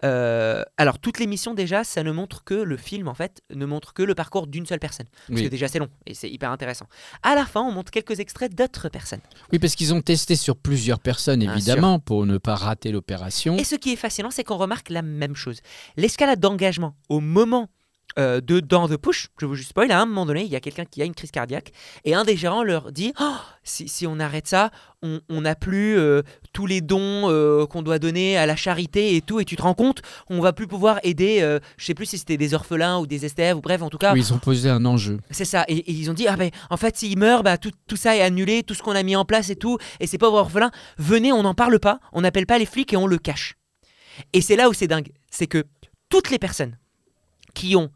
euh, 0.03 0.63
alors 0.77 0.99
toute 0.99 1.19
l'émission 1.19 1.53
déjà, 1.53 1.83
ça 1.83 2.03
ne 2.03 2.11
montre 2.11 2.43
que 2.43 2.53
le 2.53 2.77
film 2.77 3.07
en 3.07 3.13
fait, 3.15 3.41
ne 3.53 3.65
montre 3.65 3.93
que 3.93 4.03
le 4.03 4.13
parcours 4.13 4.47
d'une 4.47 4.65
seule 4.65 4.79
personne. 4.79 5.07
Parce 5.27 5.39
Oui. 5.39 5.45
que 5.45 5.49
déjà 5.49 5.67
c'est 5.67 5.79
long 5.79 5.89
et 6.05 6.13
c'est 6.13 6.29
hyper 6.29 6.51
intéressant. 6.51 6.85
À 7.23 7.33
la 7.35 7.45
fin, 7.45 7.61
on 7.61 7.71
montre 7.71 7.91
quelques 7.91 8.19
extraits 8.19 8.53
d'autres 8.53 8.89
personnes. 8.89 9.21
Oui, 9.51 9.59
parce 9.59 9.75
qu'ils 9.75 9.93
ont 9.93 10.01
testé 10.01 10.35
sur 10.35 10.55
plusieurs 10.55 10.99
personnes, 10.99 11.41
évidemment, 11.41 11.99
pour 11.99 12.25
ne 12.25 12.37
pas 12.37 12.55
rater 12.55 12.91
l'opération. 12.91 13.57
Et 13.57 13.63
ce 13.63 13.75
qui 13.75 13.93
est 13.93 13.97
fascinant, 13.97 14.29
c'est 14.31 14.43
qu'on 14.43 14.57
remarque 14.57 14.89
la 14.89 15.01
même 15.01 15.35
chose. 15.35 15.61
L'escalade 15.95 16.39
d'engagement 16.39 16.95
au 17.09 17.19
moment 17.19 17.67
euh, 18.17 18.41
de 18.41 18.59
dans 18.59 18.87
The 18.89 18.97
Push, 18.97 19.27
je 19.39 19.45
vous 19.45 19.53
juste 19.53 19.69
spoil, 19.69 19.91
à 19.91 20.01
un 20.01 20.05
moment 20.07 20.25
donné, 20.25 20.41
il 20.43 20.49
y 20.49 20.55
a 20.55 20.59
quelqu'un 20.59 20.85
qui 20.85 21.01
a 21.03 21.05
une 21.05 21.13
crise 21.13 21.29
cardiaque 21.29 21.71
et 22.03 22.15
un 22.15 22.23
des 22.23 22.35
gérants 22.35 22.63
leur 22.63 22.91
dit 22.91 23.13
Oh, 23.19 23.35
si, 23.63 23.87
si 23.87 24.07
on 24.07 24.19
arrête 24.19 24.47
ça, 24.47 24.71
on 25.03 25.41
n'a 25.41 25.53
plus 25.53 25.97
euh, 25.99 26.23
tous 26.51 26.65
les 26.65 26.81
dons 26.81 27.29
euh, 27.29 27.67
qu'on 27.67 27.83
doit 27.83 27.99
donner 27.99 28.35
à 28.35 28.47
la 28.47 28.55
charité 28.55 29.15
et 29.15 29.21
tout, 29.21 29.39
et 29.39 29.45
tu 29.45 29.55
te 29.55 29.61
rends 29.61 29.75
compte, 29.75 30.01
on 30.29 30.41
va 30.41 30.51
plus 30.51 30.65
pouvoir 30.65 30.99
aider, 31.03 31.41
je 31.77 31.85
sais 31.85 31.93
plus 31.93 32.07
si 32.07 32.17
c'était 32.17 32.37
des 32.37 32.55
orphelins 32.55 32.97
ou 32.97 33.05
des 33.05 33.27
STF, 33.29 33.53
ou 33.55 33.61
bref, 33.61 33.83
en 33.83 33.89
tout 33.89 33.99
cas, 33.99 34.13
Oui, 34.13 34.21
ils 34.21 34.33
ont 34.33 34.39
posé 34.39 34.69
un 34.69 34.83
enjeu. 34.85 35.19
c'est 35.29 35.45
ça. 35.45 35.63
Et, 35.67 35.77
et 35.77 35.91
ils 35.91 36.09
ont 36.09 36.15
dit, 36.15 36.27
ah 36.27 36.35
ben, 36.37 36.49
en 36.71 36.77
fait, 36.77 36.97
s'il 36.97 37.19
meurt, 37.19 37.43
bah, 37.43 37.59
tout, 37.59 37.71
tout 37.87 37.97
ça 37.97 38.15
est 38.15 38.21
annulé, 38.21 38.63
tout 38.63 38.73
ce 38.73 38.81
qu'on 38.81 38.95
a 38.95 39.03
mis 39.03 39.15
en 39.15 39.25
place 39.25 39.51
et 39.51 39.55
tout, 39.55 39.77
et 39.99 40.07
ces 40.07 40.17
pauvres 40.17 40.37
orphelins, 40.39 40.71
venez, 40.97 41.31
on 41.31 41.43
n'en 41.43 41.53
parle 41.53 41.79
pas, 41.79 41.99
on 42.13 42.21
n'appelle 42.21 42.47
pas 42.47 42.57
les 42.57 42.65
flics 42.65 42.93
et 42.93 42.97
on 42.97 43.05
le 43.05 43.19
cache. 43.19 43.55
Et 44.33 44.41
c'est 44.41 44.55
là 44.55 44.69
où 44.69 44.73
c'est 44.73 44.87
dingue, 44.87 45.09
c'est 45.29 45.45
que 45.47 45.63
toutes 46.09 46.31
les 46.31 46.39
personnes 46.39 46.77
qui 47.53 47.75
ont 47.75 47.91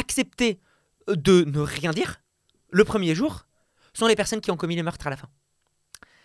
accepté 0.00 0.58
de 1.06 1.44
ne 1.44 1.60
rien 1.60 1.92
dire 1.92 2.20
le 2.70 2.84
premier 2.84 3.14
jour 3.14 3.46
sont 3.92 4.06
les 4.06 4.16
personnes 4.16 4.40
qui 4.40 4.50
ont 4.50 4.56
commis 4.56 4.76
le 4.76 4.82
meurtre 4.82 5.06
à 5.06 5.10
la 5.10 5.16
fin. 5.16 5.28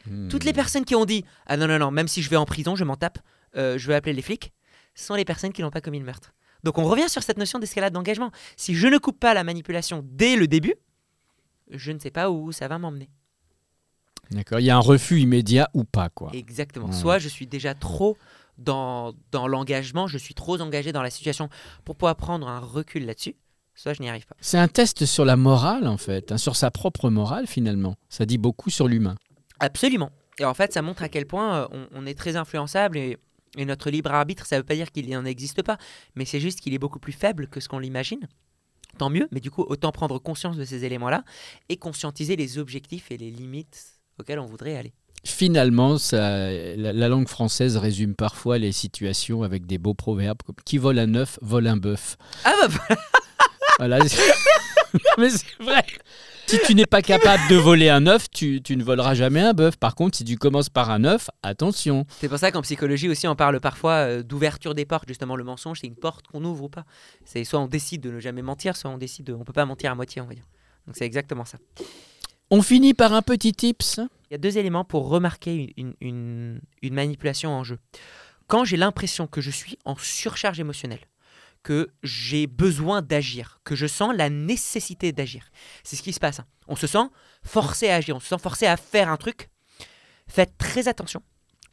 Hmm. 0.05 0.27
Toutes 0.27 0.43
les 0.43 0.53
personnes 0.53 0.85
qui 0.85 0.95
ont 0.95 1.05
dit, 1.05 1.25
ah 1.47 1.57
non, 1.57 1.67
non, 1.67 1.79
non, 1.79 1.91
même 1.91 2.07
si 2.07 2.21
je 2.21 2.29
vais 2.29 2.35
en 2.35 2.45
prison, 2.45 2.75
je 2.75 2.83
m'en 2.83 2.95
tape, 2.95 3.19
euh, 3.55 3.77
je 3.77 3.87
vais 3.87 3.95
appeler 3.95 4.13
les 4.13 4.21
flics, 4.21 4.53
sont 4.93 5.15
les 5.15 5.25
personnes 5.25 5.51
qui 5.51 5.61
n'ont 5.61 5.71
pas 5.71 5.81
commis 5.81 5.99
le 5.99 6.05
meurtre. 6.05 6.33
Donc 6.63 6.77
on 6.77 6.85
revient 6.85 7.09
sur 7.09 7.23
cette 7.23 7.37
notion 7.37 7.59
d'escalade 7.59 7.93
d'engagement. 7.93 8.31
Si 8.55 8.75
je 8.75 8.87
ne 8.87 8.97
coupe 8.97 9.19
pas 9.19 9.33
la 9.33 9.43
manipulation 9.43 10.03
dès 10.03 10.35
le 10.35 10.47
début, 10.47 10.75
je 11.69 11.91
ne 11.91 11.99
sais 11.99 12.11
pas 12.11 12.29
où 12.29 12.51
ça 12.51 12.67
va 12.67 12.77
m'emmener. 12.77 13.09
D'accord, 14.31 14.59
il 14.59 14.65
y 14.65 14.71
a 14.71 14.75
un 14.75 14.79
refus 14.79 15.19
immédiat 15.19 15.69
ou 15.73 15.83
pas, 15.83 16.09
quoi. 16.09 16.31
Exactement. 16.33 16.91
Soit 16.91 17.19
je 17.19 17.27
suis 17.27 17.45
déjà 17.45 17.75
trop 17.75 18.17
dans, 18.57 19.13
dans 19.31 19.47
l'engagement, 19.47 20.07
je 20.07 20.17
suis 20.17 20.33
trop 20.33 20.59
engagé 20.59 20.91
dans 20.91 21.03
la 21.03 21.11
situation 21.11 21.49
pour 21.83 21.95
pouvoir 21.95 22.15
prendre 22.15 22.47
un 22.47 22.59
recul 22.59 23.05
là-dessus, 23.05 23.35
soit 23.75 23.93
je 23.93 24.01
n'y 24.01 24.09
arrive 24.09 24.25
pas. 24.25 24.35
C'est 24.41 24.57
un 24.57 24.67
test 24.67 25.05
sur 25.05 25.25
la 25.25 25.35
morale, 25.35 25.87
en 25.87 25.97
fait, 25.97 26.31
hein, 26.31 26.37
sur 26.37 26.55
sa 26.55 26.71
propre 26.71 27.09
morale, 27.09 27.47
finalement. 27.47 27.95
Ça 28.09 28.25
dit 28.25 28.37
beaucoup 28.37 28.69
sur 28.69 28.87
l'humain. 28.87 29.15
Absolument. 29.59 30.11
Et 30.39 30.45
en 30.45 30.53
fait, 30.53 30.73
ça 30.73 30.81
montre 30.81 31.03
à 31.03 31.09
quel 31.09 31.25
point 31.25 31.61
euh, 31.61 31.67
on, 31.71 31.87
on 31.93 32.05
est 32.05 32.17
très 32.17 32.35
influençable 32.35 32.97
et, 32.97 33.17
et 33.57 33.65
notre 33.65 33.89
libre 33.89 34.11
arbitre, 34.11 34.45
ça 34.45 34.57
ne 34.57 34.61
veut 34.61 34.65
pas 34.65 34.75
dire 34.75 34.91
qu'il 34.91 35.09
n'en 35.09 35.23
existe 35.25 35.61
pas, 35.63 35.77
mais 36.15 36.25
c'est 36.25 36.39
juste 36.39 36.59
qu'il 36.59 36.73
est 36.73 36.79
beaucoup 36.79 36.99
plus 36.99 37.13
faible 37.13 37.47
que 37.47 37.59
ce 37.59 37.69
qu'on 37.69 37.79
l'imagine. 37.79 38.27
Tant 38.97 39.09
mieux, 39.09 39.27
mais 39.31 39.41
du 39.41 39.51
coup, 39.51 39.63
autant 39.67 39.91
prendre 39.91 40.19
conscience 40.19 40.55
de 40.57 40.63
ces 40.63 40.85
éléments-là 40.85 41.23
et 41.67 41.77
conscientiser 41.77 42.35
les 42.37 42.57
objectifs 42.57 43.11
et 43.11 43.17
les 43.17 43.29
limites 43.29 43.85
auxquels 44.19 44.39
on 44.39 44.45
voudrait 44.45 44.77
aller. 44.77 44.93
Finalement, 45.25 45.97
ça, 45.97 46.19
la, 46.51 46.93
la 46.93 47.09
langue 47.09 47.27
française 47.27 47.77
résume 47.77 48.13
parfois 48.13 48.57
les 48.57 48.71
situations 48.71 49.43
avec 49.43 49.65
des 49.65 49.77
beaux 49.77 49.95
proverbes 49.95 50.37
comme 50.45 50.55
qui 50.63 50.77
vole 50.77 50.99
un 50.99 51.15
œuf 51.15 51.39
vole 51.41 51.67
un 51.67 51.77
bœuf. 51.77 52.15
Ah 52.43 52.53
bah, 52.67 52.95
Voilà. 53.77 53.99
Mais 55.17 55.29
c'est 55.29 55.45
vrai. 55.63 55.83
Si 56.47 56.59
tu 56.65 56.75
n'es 56.75 56.85
pas 56.85 57.01
capable 57.01 57.41
de 57.49 57.55
voler 57.55 57.89
un 57.89 58.05
œuf, 58.05 58.29
tu, 58.29 58.61
tu 58.61 58.77
ne 58.77 58.83
voleras 58.83 59.15
jamais 59.15 59.41
un 59.41 59.53
bœuf. 59.53 59.77
Par 59.77 59.95
contre, 59.95 60.15
si 60.17 60.23
tu 60.23 60.37
commences 60.37 60.69
par 60.69 60.91
un 60.91 61.03
œuf, 61.03 61.29
attention. 61.41 62.05
c'est 62.21 62.29
pour 62.29 62.37
ça 62.37 62.51
qu'en 62.51 62.61
psychologie 62.61 63.09
aussi, 63.09 63.27
on 63.27 63.35
parle 63.35 63.59
parfois 63.59 63.93
euh, 63.93 64.23
d'ouverture 64.23 64.75
des 64.75 64.85
portes. 64.85 65.07
Justement, 65.07 65.35
le 65.35 65.43
mensonge, 65.43 65.79
c'est 65.81 65.87
une 65.87 65.95
porte 65.95 66.27
qu'on 66.27 66.43
ouvre 66.45 66.65
ou 66.65 66.69
pas. 66.69 66.85
C'est 67.25 67.43
soit 67.43 67.59
on 67.59 67.67
décide 67.67 68.01
de 68.01 68.11
ne 68.11 68.19
jamais 68.19 68.43
mentir, 68.43 68.77
soit 68.77 68.91
on 68.91 68.97
décide 68.99 69.25
de... 69.25 69.33
On 69.33 69.43
peut 69.43 69.53
pas 69.53 69.65
mentir 69.65 69.91
à 69.91 69.95
moitié, 69.95 70.21
on 70.21 70.25
va 70.27 70.35
dire. 70.35 70.45
Donc 70.85 70.95
c'est 70.97 71.05
exactement 71.05 71.45
ça. 71.45 71.57
On 72.51 72.61
finit 72.61 72.93
par 72.93 73.11
un 73.13 73.23
petit 73.23 73.53
tips. 73.53 73.99
Il 74.29 74.33
y 74.33 74.35
a 74.35 74.37
deux 74.37 74.57
éléments 74.59 74.85
pour 74.85 75.09
remarquer 75.09 75.73
une, 75.77 75.93
une- 75.99 76.09
une- 76.09 76.61
une 76.83 76.93
manipulation 76.93 77.49
en 77.51 77.63
jeu. 77.63 77.79
Quand 78.47 78.63
j'ai 78.65 78.77
l'impression 78.77 79.25
que 79.25 79.41
je 79.41 79.49
suis 79.49 79.79
en 79.83 79.95
surcharge 79.97 80.59
émotionnelle, 80.59 80.99
que 81.65 81.89
j'ai 82.03 82.45
besoin 82.45 83.01
d'agir, 83.01 83.59
que 83.63 83.75
je 83.75 83.87
sens 83.87 84.15
la 84.15 84.29
nécessité 84.29 85.11
d'agir, 85.11 85.49
c'est 85.83 85.95
ce 85.95 86.03
qui 86.03 86.13
se 86.13 86.19
passe. 86.19 86.39
hein. 86.39 86.45
On 86.67 86.75
se 86.75 86.85
sent 86.85 87.07
forcé 87.43 87.89
à 87.89 87.95
agir, 87.95 88.15
on 88.15 88.19
se 88.19 88.27
sent 88.27 88.37
forcé 88.37 88.67
à 88.67 88.77
faire 88.77 89.09
un 89.09 89.17
truc. 89.17 89.49
Faites 90.27 90.55
très 90.59 90.87
attention. 90.87 91.23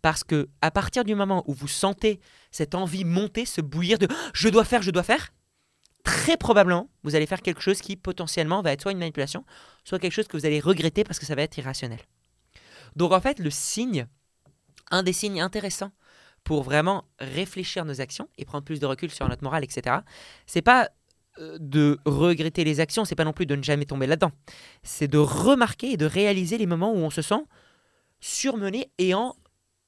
Parce 0.00 0.24
que 0.24 0.48
à 0.62 0.70
partir 0.70 1.04
du 1.04 1.14
moment 1.14 1.44
où 1.46 1.52
vous 1.52 1.68
sentez 1.68 2.20
cette 2.50 2.74
envie 2.74 3.04
monter, 3.04 3.44
se 3.44 3.60
bouillir 3.60 3.98
de 3.98 4.08
je 4.32 4.48
dois 4.48 4.64
faire, 4.64 4.80
je 4.80 4.90
dois 4.90 5.02
faire, 5.02 5.28
très 6.04 6.38
probablement 6.38 6.88
vous 7.02 7.14
allez 7.14 7.26
faire 7.26 7.42
quelque 7.42 7.60
chose 7.60 7.82
qui 7.82 7.96
potentiellement 7.96 8.62
va 8.62 8.72
être 8.72 8.80
soit 8.80 8.92
une 8.92 8.98
manipulation, 8.98 9.44
soit 9.84 9.98
quelque 9.98 10.14
chose 10.14 10.26
que 10.26 10.38
vous 10.38 10.46
allez 10.46 10.58
regretter 10.58 11.04
parce 11.04 11.18
que 11.18 11.26
ça 11.26 11.34
va 11.34 11.42
être 11.42 11.58
irrationnel. 11.58 12.00
Donc 12.96 13.12
en 13.12 13.20
fait, 13.20 13.38
le 13.38 13.50
signe, 13.50 14.06
un 14.90 15.02
des 15.02 15.12
signes 15.12 15.42
intéressants 15.42 15.92
pour 16.44 16.62
vraiment 16.62 17.04
réfléchir 17.18 17.84
nos 17.84 18.00
actions 18.00 18.28
et 18.38 18.44
prendre 18.44 18.64
plus 18.64 18.80
de 18.80 18.86
recul 18.86 19.10
sur 19.10 19.28
notre 19.28 19.44
morale, 19.44 19.64
etc., 19.64 19.98
c'est 20.46 20.62
pas 20.62 20.88
euh, 21.38 21.56
de 21.60 21.98
regretter 22.04 22.64
les 22.64 22.80
actions, 22.80 23.04
c'est 23.04 23.14
pas 23.14 23.24
non 23.24 23.32
plus 23.32 23.46
de 23.46 23.56
ne 23.56 23.62
jamais 23.62 23.86
tomber 23.86 24.06
là-dedans. 24.06 24.32
C'est 24.82 25.08
de 25.08 25.18
remarquer 25.18 25.92
et 25.92 25.96
de 25.96 26.06
réaliser 26.06 26.58
les 26.58 26.66
moments 26.66 26.92
où 26.92 26.98
on 26.98 27.10
se 27.10 27.22
sent 27.22 27.42
surmené 28.20 28.90
et 28.98 29.14
en, 29.14 29.34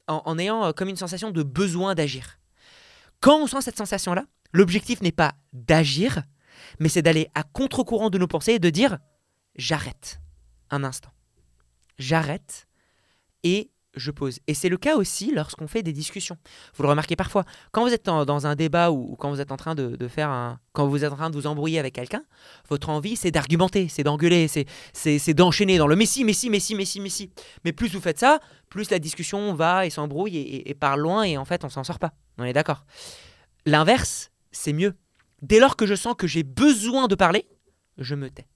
en, 0.09 0.23
en 0.25 0.39
ayant 0.39 0.65
euh, 0.65 0.73
comme 0.73 0.89
une 0.89 0.97
sensation 0.97 1.31
de 1.31 1.43
besoin 1.43 1.95
d'agir. 1.95 2.39
Quand 3.21 3.41
on 3.41 3.47
sent 3.47 3.63
cette 3.63 3.77
sensation-là, 3.77 4.25
l'objectif 4.53 5.03
n'est 5.03 5.13
pas 5.13 5.35
d'agir, 5.53 6.23
mais 6.79 6.89
c'est 6.89 7.03
d'aller 7.03 7.29
à 7.35 7.43
contre-courant 7.43 8.11
de 8.11 8.19
nos 8.19 8.27
pensées 8.27 8.53
et 8.53 8.59
de 8.59 8.71
dire 8.71 8.99
j'arrête 9.57 10.21
un 10.71 10.85
instant. 10.85 11.11
J'arrête 11.99 12.67
et 13.43 13.71
je 13.97 14.11
pose. 14.11 14.41
Et 14.47 14.55
c'est 14.55 14.69
le 14.69 14.77
cas 14.77 14.97
aussi 14.97 15.33
lorsqu'on 15.33 15.67
fait 15.67 15.83
des 15.83 15.93
discussions. 15.93 16.37
Vous 16.75 16.83
le 16.83 16.89
remarquez 16.89 17.17
parfois. 17.17 17.45
Quand 17.73 17.85
vous 17.85 17.93
êtes 17.93 18.05
dans 18.07 18.47
un 18.47 18.55
débat 18.55 18.91
ou, 18.91 19.17
quand 19.17 19.31
vous 19.31 19.41
êtes 19.41 19.53
en 19.53 19.57
train 19.57 19.75
de, 19.75 20.09
faire 20.09 20.31
un. 20.31 20.59
Quand 20.73 20.87
vous 20.87 21.05
êtes 21.05 21.13
en 21.13 21.17
train 21.17 21.31
de 21.31 21.37
vous 21.37 21.47
embrouiller 21.47 21.79
avec 21.79 21.95
quelqu'un, 21.95 22.25
votre 22.69 22.89
envie, 22.89 23.17
c'est 23.17 23.31
d'argumenter, 23.31 23.89
c'est 23.89 24.03
d'engueuler, 24.03 24.49
c'est, 24.49 25.35
d'enchaîner 25.35 25.79
dans 25.79 25.87
le 25.87 25.97
mais 25.97 26.07
si, 26.07 26.25
mais 26.25 26.33
si, 26.33 26.51
mais 26.51 26.61
si, 26.61 26.75
mais 26.75 26.85
si, 26.85 27.01
mais 27.01 27.09
si. 27.09 27.31
Mais 27.65 27.73
plus 27.73 27.93
vous 27.93 28.01
faites 28.01 28.19
ça, 28.19 28.41
plus 28.69 28.91
la 28.91 28.99
discussion 28.99 29.55
va 29.55 29.87
et 29.87 29.91
s'embrouille 29.91 30.37
et, 30.37 30.41
et- 30.57 30.71
et 30.71 30.75
part 30.75 30.97
loin 30.97 31.23
et 31.23 31.37
en 31.37 31.45
fait, 31.45 31.65
on 31.65 31.69
s'en 31.69 31.85
sort 31.85 31.99
pas. 31.99 32.13
On 32.39 32.45
est 32.45 32.53
d'accord. 32.53 32.85
L'inverse, 33.67 34.31
c'est 34.51 34.73
mieux. 34.73 34.95
Dès 35.43 35.61
lors 35.61 35.77
que 35.77 35.87
je 35.87 35.95
sens 35.95 36.15
que 36.17 36.27
j'ai 36.27 36.43
besoin 36.43 37.07
de 37.07 37.15
parler, 37.15 37.47
je 37.99 38.15
me 38.15 38.31
tais. 38.31 38.47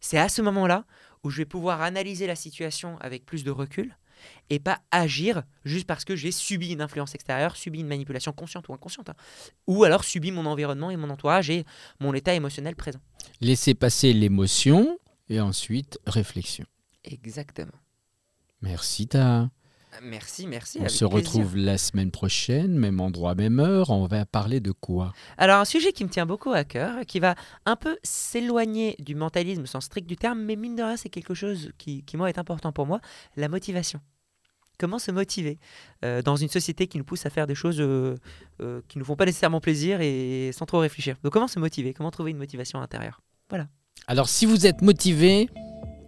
C'est 0.00 0.18
à 0.18 0.28
ce 0.28 0.42
moment-là 0.42 0.84
où 1.24 1.30
je 1.30 1.38
vais 1.38 1.44
pouvoir 1.44 1.82
analyser 1.82 2.26
la 2.26 2.36
situation 2.36 2.96
avec 3.00 3.26
plus 3.26 3.44
de 3.44 3.50
recul 3.50 3.96
et 4.50 4.58
pas 4.58 4.80
agir 4.90 5.42
juste 5.64 5.86
parce 5.86 6.04
que 6.04 6.16
j'ai 6.16 6.32
subi 6.32 6.72
une 6.72 6.80
influence 6.80 7.14
extérieure, 7.14 7.56
subi 7.56 7.80
une 7.80 7.86
manipulation 7.86 8.32
consciente 8.32 8.68
ou 8.68 8.74
inconsciente, 8.74 9.10
hein. 9.10 9.14
ou 9.66 9.84
alors 9.84 10.04
subi 10.04 10.30
mon 10.32 10.46
environnement 10.46 10.90
et 10.90 10.96
mon 10.96 11.10
entourage 11.10 11.50
et 11.50 11.64
mon 12.00 12.14
état 12.14 12.34
émotionnel 12.34 12.76
présent. 12.76 13.00
Laissez 13.40 13.74
passer 13.74 14.12
l'émotion 14.12 14.98
et 15.28 15.40
ensuite 15.40 15.98
réflexion. 16.06 16.64
Exactement. 17.04 17.72
Merci, 18.60 19.06
Ta. 19.06 19.50
Merci, 20.02 20.46
merci. 20.46 20.78
On 20.80 20.88
se 20.88 21.04
plaisir. 21.04 21.10
retrouve 21.10 21.56
la 21.56 21.78
semaine 21.78 22.10
prochaine, 22.10 22.78
même 22.78 23.00
endroit, 23.00 23.34
même 23.34 23.58
heure. 23.60 23.90
On 23.90 24.06
va 24.06 24.24
parler 24.26 24.60
de 24.60 24.72
quoi? 24.72 25.12
Alors 25.36 25.60
un 25.60 25.64
sujet 25.64 25.92
qui 25.92 26.04
me 26.04 26.08
tient 26.08 26.26
beaucoup 26.26 26.52
à 26.52 26.64
cœur, 26.64 27.04
qui 27.06 27.20
va 27.20 27.34
un 27.66 27.76
peu 27.76 27.98
s'éloigner 28.02 28.96
du 28.98 29.14
mentalisme 29.14 29.66
sans 29.66 29.80
strict 29.80 30.08
du 30.08 30.16
terme, 30.16 30.40
mais 30.40 30.56
mine 30.56 30.76
de 30.76 30.82
rien 30.82 30.96
c'est 30.96 31.08
quelque 31.08 31.34
chose 31.34 31.72
qui, 31.78 32.02
qui 32.04 32.16
moi 32.16 32.28
est 32.28 32.38
important 32.38 32.72
pour 32.72 32.86
moi, 32.86 33.00
la 33.36 33.48
motivation. 33.48 34.00
Comment 34.78 35.00
se 35.00 35.10
motiver 35.10 35.58
euh, 36.04 36.22
dans 36.22 36.36
une 36.36 36.48
société 36.48 36.86
qui 36.86 36.98
nous 36.98 37.04
pousse 37.04 37.26
à 37.26 37.30
faire 37.30 37.48
des 37.48 37.56
choses 37.56 37.80
euh, 37.80 38.14
euh, 38.60 38.80
qui 38.86 38.98
ne 38.98 39.00
nous 39.00 39.06
font 39.06 39.16
pas 39.16 39.26
nécessairement 39.26 39.60
plaisir 39.60 40.00
et 40.00 40.50
sans 40.52 40.66
trop 40.66 40.78
réfléchir? 40.78 41.16
Donc 41.24 41.32
comment 41.32 41.48
se 41.48 41.58
motiver? 41.58 41.92
Comment 41.94 42.12
trouver 42.12 42.30
une 42.30 42.38
motivation 42.38 42.80
intérieure? 42.80 43.20
Alors, 44.06 44.28
si 44.28 44.46
vous 44.46 44.66
êtes 44.66 44.80
motivé, 44.80 45.50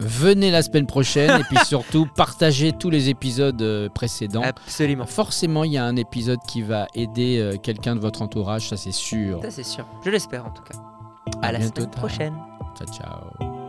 venez 0.01 0.51
la 0.51 0.63
semaine 0.63 0.87
prochaine 0.87 1.41
et 1.41 1.45
puis 1.45 1.59
surtout 1.65 2.07
partagez 2.17 2.73
tous 2.73 2.91
les 2.91 3.09
épisodes 3.09 3.61
euh, 3.63 3.89
précédents. 3.89 4.43
Absolument. 4.43 5.07
Forcément, 5.07 5.65
il 5.65 5.73
y 5.73 5.79
a 5.79 5.85
un 5.85 5.97
épisode 5.97 6.41
qui 6.49 6.63
va 6.63 6.87
aider 6.95 7.39
euh, 7.39 7.57
quelqu'un 7.57 7.95
de 7.95 8.01
votre 8.01 8.23
entourage, 8.23 8.69
ça 8.69 8.77
c'est 8.77 8.93
sûr. 8.93 9.41
Ça 9.43 9.51
c'est 9.51 9.63
sûr. 9.63 9.87
Je 10.05 10.11
l'espère 10.11 10.47
en 10.47 10.51
tout 10.51 10.63
cas. 10.63 10.79
À, 11.43 11.47
À 11.49 11.53
la 11.53 11.59
bientôt, 11.59 11.83
semaine 11.83 11.91
prochaine. 11.91 12.35
Ciao, 12.77 12.87
ciao. 12.89 13.60